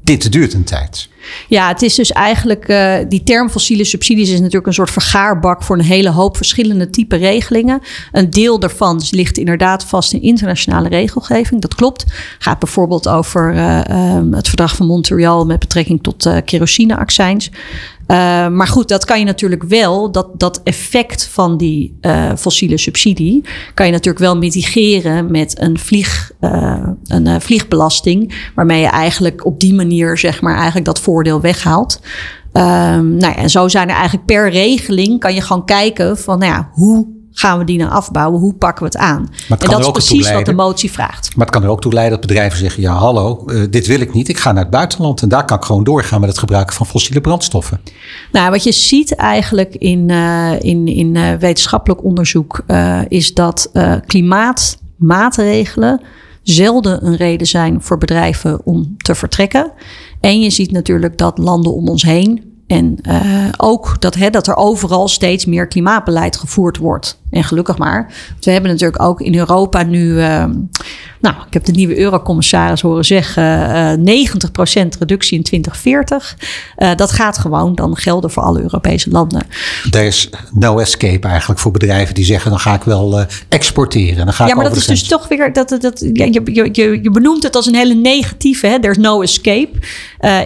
dit 0.03 0.33
duurt 0.33 0.55
een 0.55 0.65
tijd. 0.65 1.09
Ja, 1.49 1.69
het 1.69 1.83
is 1.83 1.95
dus 1.95 2.13
eigenlijk, 2.13 2.69
uh, 2.69 2.95
die 3.09 3.23
term 3.23 3.51
fossiele 3.51 3.85
subsidies 3.85 4.31
is 4.31 4.39
natuurlijk 4.39 4.67
een 4.67 4.73
soort 4.73 4.91
vergaarbak 4.91 5.63
voor 5.63 5.79
een 5.79 5.85
hele 5.85 6.11
hoop 6.11 6.37
verschillende 6.37 6.91
type 6.91 7.17
regelingen. 7.17 7.81
Een 8.13 8.31
deel 8.31 8.59
daarvan 8.59 9.03
ligt 9.11 9.39
inderdaad 9.39 9.85
vast 9.85 10.13
in 10.13 10.23
internationale 10.23 10.89
regelgeving, 10.89 11.61
dat 11.61 11.75
klopt. 11.75 12.05
Gaat 12.39 12.59
bijvoorbeeld 12.59 13.09
over 13.09 13.55
uh, 13.55 14.15
um, 14.17 14.33
het 14.35 14.49
verdrag 14.49 14.77
van 14.77 14.87
Montreal 14.87 15.47
met 15.47 15.59
betrekking 15.59 16.03
tot 16.03 16.27
uh, 16.27 16.37
kerosineaccijns. 16.45 17.51
Maar 18.07 18.67
goed, 18.67 18.89
dat 18.89 19.05
kan 19.05 19.19
je 19.19 19.25
natuurlijk 19.25 19.63
wel, 19.63 20.11
dat, 20.13 20.29
dat 20.35 20.61
effect 20.65 21.29
van 21.29 21.57
die 21.57 21.99
fossiele 22.37 22.79
subsidie, 22.79 23.45
kan 23.75 23.87
je 23.87 23.93
natuurlijk 23.93 24.25
wel 24.25 24.37
mitigeren 24.37 25.31
met 25.31 25.61
een, 25.61 25.79
vlieg, 25.79 26.31
een 27.05 27.41
vliegbelasting, 27.41 28.51
waarmee 28.55 28.81
je 28.81 28.87
eigenlijk 28.87 29.45
op 29.45 29.61
die 29.61 29.75
manier, 29.75 30.19
zeg 30.19 30.41
maar, 30.41 30.55
eigenlijk 30.55 30.87
dat 30.87 31.01
voordeel 31.17 31.41
weghaalt. 31.41 32.01
Um, 32.53 33.17
nou 33.17 33.19
ja, 33.19 33.37
en 33.37 33.51
zo 33.51 33.69
zijn 33.69 33.89
er 33.89 33.95
eigenlijk 33.95 34.27
per 34.27 34.51
regeling, 34.51 35.21
kan 35.21 35.35
je 35.35 35.41
gewoon 35.41 35.65
kijken 35.65 36.19
van, 36.19 36.39
nou 36.39 36.53
ja, 36.53 36.69
hoe 36.73 37.07
gaan 37.33 37.59
we 37.59 37.65
die 37.65 37.79
nou 37.79 37.91
afbouwen? 37.91 38.41
Hoe 38.41 38.55
pakken 38.55 38.85
we 38.85 38.89
het 38.89 38.97
aan? 38.97 39.29
het 39.49 39.63
en 39.63 39.71
dat 39.71 39.81
is 39.81 39.91
precies 39.91 40.33
wat 40.33 40.45
de 40.45 40.53
motie 40.53 40.91
vraagt. 40.93 41.37
Maar 41.37 41.47
het 41.47 41.55
kan 41.55 41.65
er 41.65 41.69
ook 41.69 41.81
toe 41.81 41.93
leiden 41.93 42.19
dat 42.19 42.27
bedrijven 42.29 42.59
zeggen: 42.59 42.83
ja, 42.83 42.93
hallo, 42.93 43.45
uh, 43.47 43.65
dit 43.71 43.87
wil 43.87 44.01
ik 44.01 44.13
niet. 44.13 44.29
Ik 44.29 44.39
ga 44.39 44.53
naar 44.53 44.63
het 44.63 44.71
buitenland 44.71 45.23
en 45.23 45.29
daar 45.29 45.45
kan 45.45 45.57
ik 45.57 45.65
gewoon 45.65 45.85
doorgaan 45.85 46.21
met 46.21 46.29
het 46.29 46.39
gebruiken 46.39 46.75
van 46.75 46.87
fossiele 46.87 47.21
brandstoffen. 47.21 47.81
Nou, 48.33 48.51
wat 48.51 48.65
je 48.65 48.73
ziet 48.73 49.15
eigenlijk 49.15 49.75
in, 49.75 50.09
uh, 50.09 50.61
in, 50.61 50.87
in 50.87 51.15
uh, 51.15 51.35
wetenschappelijk 51.35 52.05
onderzoek 52.05 52.65
is 53.09 53.35
dat 53.35 53.71
klimaatmaatregelen 54.07 56.01
zelden 56.49 57.07
een 57.07 57.17
reden 57.17 57.47
zijn 57.47 57.83
voor 57.83 57.99
bedrijven 57.99 58.61
om 58.65 58.97
te 58.97 59.15
vertrekken. 59.15 59.73
En 60.21 60.41
je 60.41 60.51
ziet 60.51 60.71
natuurlijk 60.71 61.19
dat 61.19 61.39
landen 61.39 61.75
om 61.75 61.89
ons 61.89 62.03
heen 62.03 62.56
en 62.67 62.99
uh, 63.09 63.49
ook 63.57 64.01
dat, 64.01 64.15
hè, 64.15 64.31
dat 64.31 64.47
er 64.47 64.57
overal 64.57 65.09
steeds 65.09 65.45
meer 65.45 65.67
klimaatbeleid 65.67 66.37
gevoerd 66.37 66.77
wordt. 66.77 67.21
En 67.31 67.45
gelukkig 67.45 67.79
maar. 67.79 68.13
Want 68.31 68.45
we 68.45 68.51
hebben 68.51 68.71
natuurlijk 68.71 69.03
ook 69.03 69.21
in 69.21 69.35
Europa 69.35 69.83
nu. 69.83 70.07
Uh, 70.07 70.45
nou, 71.21 71.35
ik 71.47 71.53
heb 71.53 71.65
de 71.65 71.73
nieuwe 71.73 71.99
eurocommissaris 71.99 72.81
horen 72.81 73.05
zeggen: 73.05 73.99
uh, 74.07 74.25
90% 74.85 74.99
reductie 74.99 75.37
in 75.37 75.43
2040. 75.43 76.37
dat 76.97 77.13
gaat 77.13 77.39
gewoon 77.39 77.75
dan 77.75 77.97
gelden 77.97 78.31
voor 78.31 78.43
alle 78.43 78.63
Europese 78.63 79.11
landen. 79.11 79.43
Er 79.91 80.05
is 80.05 80.31
no 80.53 80.79
escape 80.79 81.29
eigenlijk 81.29 81.61
voor 81.61 81.73
bedrijven 81.73 82.15
die 82.15 82.25
zeggen: 82.25 82.51
dan 82.51 82.61
ga 82.61 82.75
ik 82.75 82.83
wel 82.83 83.27
exporteren. 83.49 84.25
Dan 84.25 84.35
ga 84.35 84.45
ja, 84.45 84.51
ik 84.51 84.57
maar 84.57 84.69
dat 84.69 84.77
is 84.77 84.87
dus 84.87 85.09
toch 85.09 85.29
weer. 85.29 85.53
Dat, 85.53 85.69
dat, 85.69 86.07
ja, 86.13 86.25
je, 86.25 86.43
je, 86.73 87.03
je 87.03 87.11
benoemt 87.11 87.43
het 87.43 87.57
als 87.57 87.67
een 87.67 87.75
hele 87.75 87.95
negatieve. 87.95 88.67
Hè? 88.67 88.81
There's 88.81 88.99
no 88.99 89.23
escape. 89.23 89.71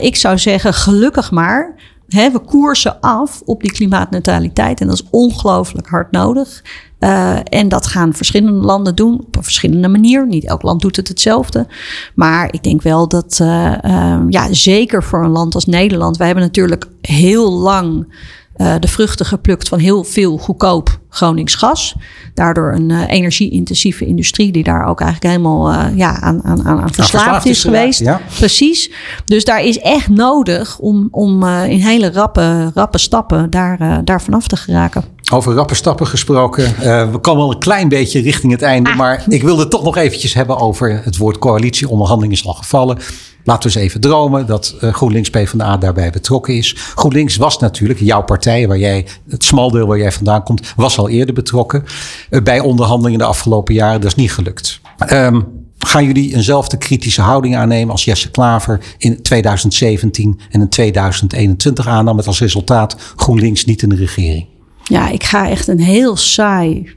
ik 0.01 0.17
zou 0.17 0.39
zeggen: 0.39 0.75
gelukkig 0.75 1.31
maar. 1.31 1.79
We 2.11 2.41
koersen 2.47 3.01
af 3.01 3.43
op 3.45 3.61
die 3.63 3.73
klimaatneutraliteit 3.73 4.81
en 4.81 4.87
dat 4.87 4.97
is 4.97 5.09
ongelooflijk 5.11 5.89
hard 5.89 6.11
nodig. 6.11 6.63
Uh, 7.01 7.39
en 7.45 7.69
dat 7.69 7.87
gaan 7.87 8.15
verschillende 8.15 8.67
landen 8.67 8.95
doen 8.95 9.21
op 9.27 9.37
een 9.37 9.43
verschillende 9.43 9.89
manier. 9.89 10.27
Niet 10.27 10.45
elk 10.45 10.63
land 10.63 10.81
doet 10.81 10.97
het 10.97 11.09
hetzelfde. 11.09 11.67
Maar 12.15 12.53
ik 12.53 12.63
denk 12.63 12.83
wel 12.83 13.09
dat, 13.09 13.39
uh, 13.43 13.75
uh, 13.85 14.21
ja, 14.29 14.53
zeker 14.53 15.03
voor 15.03 15.25
een 15.25 15.31
land 15.31 15.55
als 15.55 15.67
Nederland, 15.67 16.17
wij 16.17 16.27
hebben 16.27 16.45
natuurlijk 16.45 16.87
heel 17.01 17.53
lang 17.53 18.15
eh, 18.61 18.75
de 18.81 18.89
vruchten 18.89 19.27
geplukt 19.27 19.69
van 19.69 19.79
heel 19.79 20.05
veel 20.05 20.39
goedkoop 20.39 21.01
Gronings 21.09 21.55
gas. 21.55 21.95
Daardoor 22.35 22.73
een 22.73 22.91
eh, 22.91 23.09
energie-intensieve 23.09 24.07
industrie 24.07 24.53
die 24.53 24.63
daar 24.63 24.87
ook 24.87 25.01
eigenlijk 25.01 25.33
helemaal 25.33 25.73
eh, 25.73 25.97
ja, 25.97 26.21
aan, 26.21 26.45
aan, 26.45 26.67
aan 26.67 26.79
verslaafd 26.79 27.11
verslaafd 27.11 27.47
is 27.47 27.61
geweest. 27.61 28.01
ja. 28.01 28.21
Precies. 28.39 28.91
Dus 29.25 29.45
daar 29.45 29.63
is 29.63 29.79
echt 29.79 30.09
nodig 30.09 30.79
om, 30.79 31.09
om 31.11 31.45
in 31.45 31.81
hele 31.81 32.13
rappe, 32.13 32.71
rappe 32.75 32.99
stappen 32.99 33.51
daar, 33.51 34.05
daar 34.05 34.23
vanaf 34.23 34.47
te 34.47 34.57
geraken. 34.57 35.05
Over 35.33 35.55
rappe 35.55 35.75
stappen 35.75 36.07
gesproken. 36.07 36.65
eh, 36.65 37.11
we 37.11 37.19
komen 37.19 37.43
al 37.43 37.53
een 37.53 37.59
klein 37.59 37.89
beetje 37.89 38.21
richting 38.21 38.53
het 38.53 38.63
einde. 38.63 38.91
Ah. 38.91 38.97
Maar 38.97 39.25
ik 39.29 39.43
wilde 39.43 39.61
het 39.61 39.71
toch 39.71 39.83
nog 39.83 39.97
eventjes 39.97 40.35
hebben 40.35 40.59
over 40.59 41.01
het 41.05 41.17
woord 41.17 41.39
coalitieonderhandeling 41.39 42.33
is 42.33 42.47
al 42.47 42.53
gevallen. 42.55 42.99
Laten 43.45 43.71
we 43.71 43.77
eens 43.77 43.87
even 43.87 44.01
dromen 44.01 44.47
dat 44.47 44.75
eh, 44.81 44.93
GroenLinks 44.95 45.31
PvdA 45.31 45.77
daarbij 45.77 46.11
betrokken 46.11 46.57
is. 46.57 46.75
GroenLinks 46.95 47.37
was 47.37 47.59
natuurlijk, 47.59 48.01
jouw 48.01 48.23
partij, 48.23 48.69
waar 48.69 48.79
jij, 48.79 49.07
het 49.29 49.45
smaldeel 49.45 49.87
waar 49.87 49.99
jij 49.99 50.13
vandaan 50.13 50.43
komt, 50.43 50.73
was 50.77 50.99
al 50.99 51.09
eerder 51.09 51.35
betrokken 51.35 51.85
eh, 52.31 52.43
bij 52.43 52.61
onderhandelingen 52.61 53.19
de 53.19 53.25
afgelopen 53.25 53.75
jaren. 53.75 54.01
Dat 54.01 54.11
is 54.11 54.17
niet 54.17 54.33
gelukt. 54.33 54.81
Ehm, 54.99 55.41
gaan 55.79 56.05
jullie 56.05 56.35
eenzelfde 56.35 56.77
kritische 56.77 57.23
houding 57.23 57.57
aannemen 57.57 57.91
als 57.91 58.05
Jesse 58.05 58.31
Klaver 58.31 58.81
in 58.99 59.23
2017 59.23 60.41
en 60.51 60.61
in 60.61 60.69
2021 60.69 61.87
aannam 61.87 62.17
met 62.17 62.27
als 62.27 62.41
resultaat 62.41 62.97
GroenLinks 63.17 63.65
niet 63.65 63.83
in 63.83 63.89
de 63.89 63.97
regering? 63.97 64.47
Ja, 64.85 65.09
ik 65.09 65.25
ga 65.25 65.49
echt 65.49 65.69
een 65.69 65.81
heel 65.81 66.17
saai, 66.17 66.97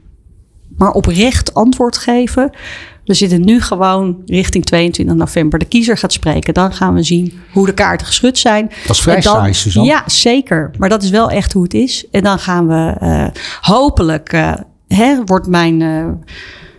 maar 0.76 0.90
oprecht 0.90 1.54
antwoord 1.54 1.96
geven. 1.98 2.50
We 3.04 3.14
zitten 3.14 3.44
nu 3.44 3.60
gewoon 3.60 4.22
richting 4.26 4.64
22 4.64 5.14
november. 5.16 5.58
De 5.58 5.64
kiezer 5.64 5.96
gaat 5.96 6.12
spreken. 6.12 6.54
Dan 6.54 6.72
gaan 6.72 6.94
we 6.94 7.02
zien 7.02 7.40
hoe 7.52 7.66
de 7.66 7.74
kaarten 7.74 8.06
geschud 8.06 8.38
zijn. 8.38 8.70
Dat 8.86 8.96
is 8.96 9.02
vrij 9.02 9.20
dan- 9.20 9.34
saai, 9.34 9.54
Suzanne. 9.54 9.88
Ja, 9.90 10.02
zeker. 10.06 10.70
Maar 10.78 10.88
dat 10.88 11.02
is 11.02 11.10
wel 11.10 11.30
echt 11.30 11.52
hoe 11.52 11.62
het 11.62 11.74
is. 11.74 12.06
En 12.10 12.22
dan 12.22 12.38
gaan 12.38 12.66
we 12.68 12.94
eh, 13.00 13.26
hopelijk... 13.60 14.32
eh, 14.32 14.52
hè, 14.88 15.24
wordt 15.24 15.46
mijn, 15.46 15.82
eh, 15.82 16.06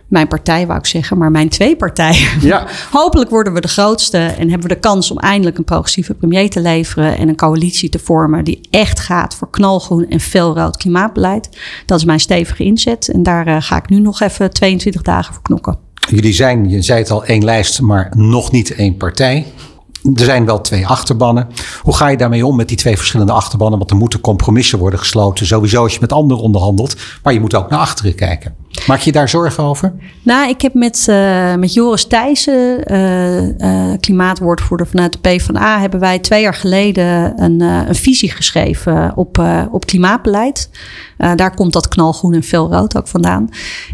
mijn 0.06 0.28
partij, 0.28 0.66
wou 0.66 0.78
ik 0.78 0.86
zeggen, 0.86 1.18
maar 1.18 1.30
mijn 1.30 1.48
twee 1.48 1.76
partijen. 1.76 2.40
Ja. 2.40 2.66
Hopelijk 2.92 3.30
worden 3.30 3.52
we 3.52 3.60
de 3.60 3.68
grootste 3.68 4.18
en 4.18 4.50
hebben 4.50 4.68
we 4.68 4.74
de 4.74 4.80
kans 4.80 5.10
om 5.10 5.18
eindelijk 5.18 5.58
een 5.58 5.64
progressieve 5.64 6.14
premier 6.14 6.50
te 6.50 6.60
leveren 6.60 7.18
en 7.18 7.28
een 7.28 7.36
coalitie 7.36 7.88
te 7.88 7.98
vormen 7.98 8.44
die 8.44 8.60
echt 8.70 9.00
gaat 9.00 9.34
voor 9.34 9.50
knalgroen 9.50 10.08
en 10.08 10.20
felrood 10.20 10.76
klimaatbeleid. 10.76 11.48
Dat 11.86 11.98
is 11.98 12.04
mijn 12.04 12.20
stevige 12.20 12.64
inzet 12.64 13.08
en 13.08 13.22
daar 13.22 13.46
eh, 13.46 13.56
ga 13.58 13.76
ik 13.76 13.88
nu 13.88 13.98
nog 14.00 14.20
even 14.20 14.52
22 14.52 15.02
dagen 15.02 15.34
voor 15.34 15.42
knokken. 15.42 15.78
Jullie 16.10 16.32
zijn, 16.32 16.68
je 16.68 16.82
zei 16.82 16.98
het 16.98 17.10
al, 17.10 17.24
één 17.24 17.44
lijst, 17.44 17.80
maar 17.80 18.12
nog 18.16 18.52
niet 18.52 18.74
één 18.74 18.96
partij. 18.96 19.46
Er 20.14 20.24
zijn 20.24 20.44
wel 20.44 20.60
twee 20.60 20.86
achterbannen. 20.86 21.48
Hoe 21.82 21.94
ga 21.94 22.08
je 22.08 22.16
daarmee 22.16 22.46
om 22.46 22.56
met 22.56 22.68
die 22.68 22.76
twee 22.76 22.96
verschillende 22.96 23.32
achterbannen? 23.32 23.78
Want 23.78 23.90
er 23.90 23.96
moeten 23.96 24.20
compromissen 24.20 24.78
worden 24.78 24.98
gesloten. 24.98 25.46
Sowieso 25.46 25.82
als 25.82 25.92
je 25.92 26.00
met 26.00 26.12
anderen 26.12 26.42
onderhandelt. 26.42 26.96
Maar 27.22 27.32
je 27.32 27.40
moet 27.40 27.54
ook 27.54 27.70
naar 27.70 27.78
achteren 27.78 28.14
kijken. 28.14 28.54
Maak 28.86 29.00
je 29.00 29.12
daar 29.12 29.28
zorgen 29.28 29.64
over? 29.64 29.92
Nou, 30.22 30.48
ik 30.48 30.60
heb 30.60 30.74
met, 30.74 31.06
eh, 31.08 31.54
met 31.54 31.74
Joris 31.74 32.04
Thijssen, 32.04 32.84
eh, 32.84 33.92
eh, 33.92 34.00
klimaatwoordvoerder 34.00 34.86
vanuit 34.86 35.12
de 35.12 35.18
PvdA, 35.18 35.80
hebben 35.80 36.00
wij 36.00 36.18
twee 36.18 36.42
jaar 36.42 36.54
geleden 36.54 37.42
een, 37.42 37.60
een 37.60 37.94
visie 37.94 38.30
geschreven 38.30 39.12
op, 39.16 39.44
op 39.70 39.86
klimaatbeleid. 39.86 40.70
Daar 41.34 41.54
komt 41.54 41.72
dat 41.72 41.88
knalgroen 41.88 42.34
en 42.34 42.42
felrood 42.42 42.96
ook 42.96 43.08
vandaan. 43.08 43.48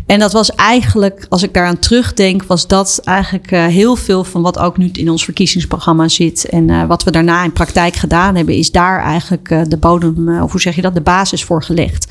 En 0.06 0.18
dat 0.18 0.32
was 0.32 0.54
eigenlijk, 0.54 1.26
als 1.28 1.42
ik 1.42 1.54
daaraan 1.54 1.78
terugdenk, 1.78 2.42
was 2.42 2.66
dat 2.66 3.00
eigenlijk 3.04 3.50
heel 3.50 3.96
veel 3.96 4.24
van 4.24 4.42
wat 4.42 4.58
ook 4.58 4.76
nu 4.76 4.88
in 4.92 5.10
ons 5.10 5.24
verkiezingsprogramma 5.24 6.08
zit. 6.08 6.44
En 6.44 6.86
wat 6.86 7.02
we 7.02 7.10
daarna 7.10 7.44
in 7.44 7.52
praktijk 7.52 7.94
gedaan 7.94 8.36
hebben, 8.36 8.54
is 8.54 8.70
daar 8.70 9.02
eigenlijk 9.02 9.70
de 9.70 9.76
bodem, 9.76 10.40
of 10.42 10.50
hoe 10.50 10.60
zeg 10.60 10.74
je 10.74 10.82
dat, 10.82 10.94
de 10.94 11.00
basis 11.00 11.44
voor 11.44 11.62
gelegd. 11.62 12.06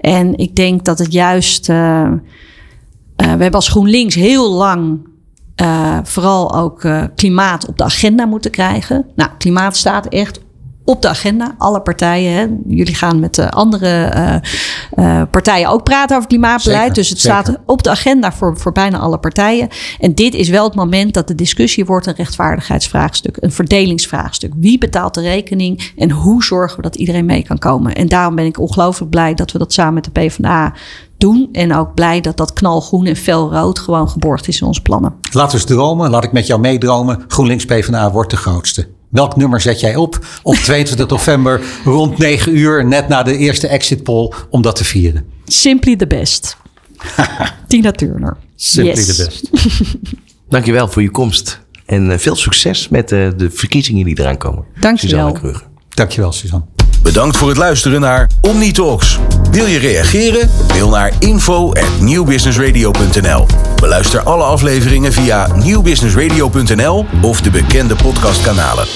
En 0.00 0.36
ik 0.38 0.56
denk 0.56 0.84
dat 0.84 0.98
het 0.98 1.12
juist. 1.12 1.68
eh, 1.68 2.02
eh, 2.02 2.10
we 3.16 3.24
hebben 3.24 3.52
als 3.52 3.68
GroenLinks 3.68 4.14
heel 4.14 4.52
lang 4.52 5.06
eh, 5.54 5.98
vooral 6.02 6.54
ook 6.54 6.88
klimaat 7.14 7.68
op 7.68 7.78
de 7.78 7.84
agenda 7.84 8.26
moeten 8.26 8.50
krijgen. 8.50 9.06
Nou, 9.16 9.30
klimaat 9.38 9.76
staat 9.76 10.06
echt 10.06 10.40
op 10.88 11.02
de 11.02 11.08
agenda. 11.08 11.54
Alle 11.58 11.80
partijen. 11.80 12.32
Hè. 12.32 12.46
Jullie 12.66 12.94
gaan 12.94 13.20
met 13.20 13.34
de 13.34 13.50
andere 13.50 13.86
eh, 13.86 14.34
eh, 14.90 15.28
partijen 15.30 15.68
ook 15.68 15.82
praten 15.82 16.16
over 16.16 16.28
klimaatbeleid. 16.28 16.80
Zeker, 16.80 16.94
dus 16.94 17.08
het 17.08 17.20
zeker. 17.20 17.42
staat 17.42 17.58
op 17.66 17.82
de 17.82 17.90
agenda 17.90 18.32
voor, 18.32 18.58
voor 18.58 18.72
bijna 18.72 18.98
alle 18.98 19.18
partijen. 19.18 19.68
En 19.98 20.14
dit 20.14 20.34
is 20.34 20.48
wel 20.48 20.64
het 20.64 20.74
moment 20.74 21.14
dat 21.14 21.28
de 21.28 21.34
discussie 21.34 21.84
wordt 21.84 22.06
een 22.06 22.14
rechtvaardigheidsvraagstuk, 22.14 23.36
een 23.40 23.52
verdelingsvraagstuk. 23.52 24.52
Wie 24.56 24.78
betaalt 24.78 25.14
de 25.14 25.20
rekening 25.20 25.92
en 25.96 26.10
hoe 26.10 26.44
zorgen 26.44 26.76
we 26.76 26.82
dat 26.82 26.96
iedereen 26.96 27.24
mee 27.24 27.42
kan 27.42 27.58
komen? 27.58 27.94
En 27.94 28.08
daarom 28.08 28.34
ben 28.34 28.44
ik 28.44 28.60
ongelooflijk 28.60 29.10
blij 29.10 29.34
dat 29.34 29.52
we 29.52 29.58
dat 29.58 29.72
samen 29.72 29.94
met 29.94 30.04
de 30.04 30.10
PvdA 30.10 30.74
doen. 31.18 31.48
En 31.52 31.74
ook 31.74 31.94
blij 31.94 32.20
dat 32.20 32.36
dat 32.36 32.52
knalgroen 32.52 33.06
en 33.06 33.16
felrood 33.16 33.78
gewoon 33.78 34.08
geborgd 34.08 34.48
is 34.48 34.60
in 34.60 34.66
onze 34.66 34.82
plannen. 34.82 35.14
Laten 35.32 35.50
we 35.50 35.62
eens 35.62 35.70
dromen. 35.70 36.10
Laat 36.10 36.24
ik 36.24 36.32
met 36.32 36.46
jou 36.46 36.60
meedromen. 36.60 37.24
GroenLinks 37.28 37.64
PvdA 37.64 38.10
wordt 38.10 38.30
de 38.30 38.36
grootste. 38.36 38.96
Welk 39.08 39.36
nummer 39.36 39.60
zet 39.60 39.80
jij 39.80 39.96
op 39.96 40.18
op 40.42 40.54
22 40.64 41.06
november 41.08 41.60
rond 41.84 42.18
9 42.18 42.56
uur, 42.56 42.84
net 42.86 43.08
na 43.08 43.22
de 43.22 43.36
eerste 43.36 43.66
exit 43.66 44.02
poll, 44.02 44.32
om 44.50 44.62
dat 44.62 44.76
te 44.76 44.84
vieren? 44.84 45.24
Simply 45.44 45.96
the 45.96 46.06
best. 46.06 46.56
Tina 47.68 47.90
Turner. 47.90 48.36
Simply 48.56 48.94
Yes. 48.94 49.16
the 49.16 49.24
best. 49.24 49.50
Dankjewel 50.48 50.88
voor 50.88 51.02
je 51.02 51.10
komst. 51.10 51.60
En 51.86 52.10
eh, 52.10 52.18
veel 52.18 52.36
succes 52.36 52.88
met 52.88 53.12
eh, 53.12 53.28
de 53.36 53.50
verkiezingen 53.50 54.04
die 54.04 54.20
eraan 54.20 54.38
komen. 54.38 54.64
Dankjewel. 54.80 55.18
Suzanne 55.18 55.38
Kreuger. 55.38 55.66
Dankjewel, 55.88 56.32
Suzanne. 56.32 56.64
Bedankt 57.08 57.36
voor 57.36 57.48
het 57.48 57.58
luisteren 57.58 58.00
naar 58.00 58.30
OmniTalks. 58.40 59.18
Wil 59.50 59.66
je 59.66 59.78
reageren? 59.78 60.50
Mail 60.68 60.88
naar 60.88 61.12
info@newbusinessradio.nl. 61.18 63.46
Beluister 63.80 64.22
alle 64.22 64.44
afleveringen 64.44 65.12
via 65.12 65.48
nieuwbusinessradio.nl 65.54 67.06
of 67.22 67.40
de 67.40 67.50
bekende 67.50 67.94
podcastkanalen. 67.94 68.86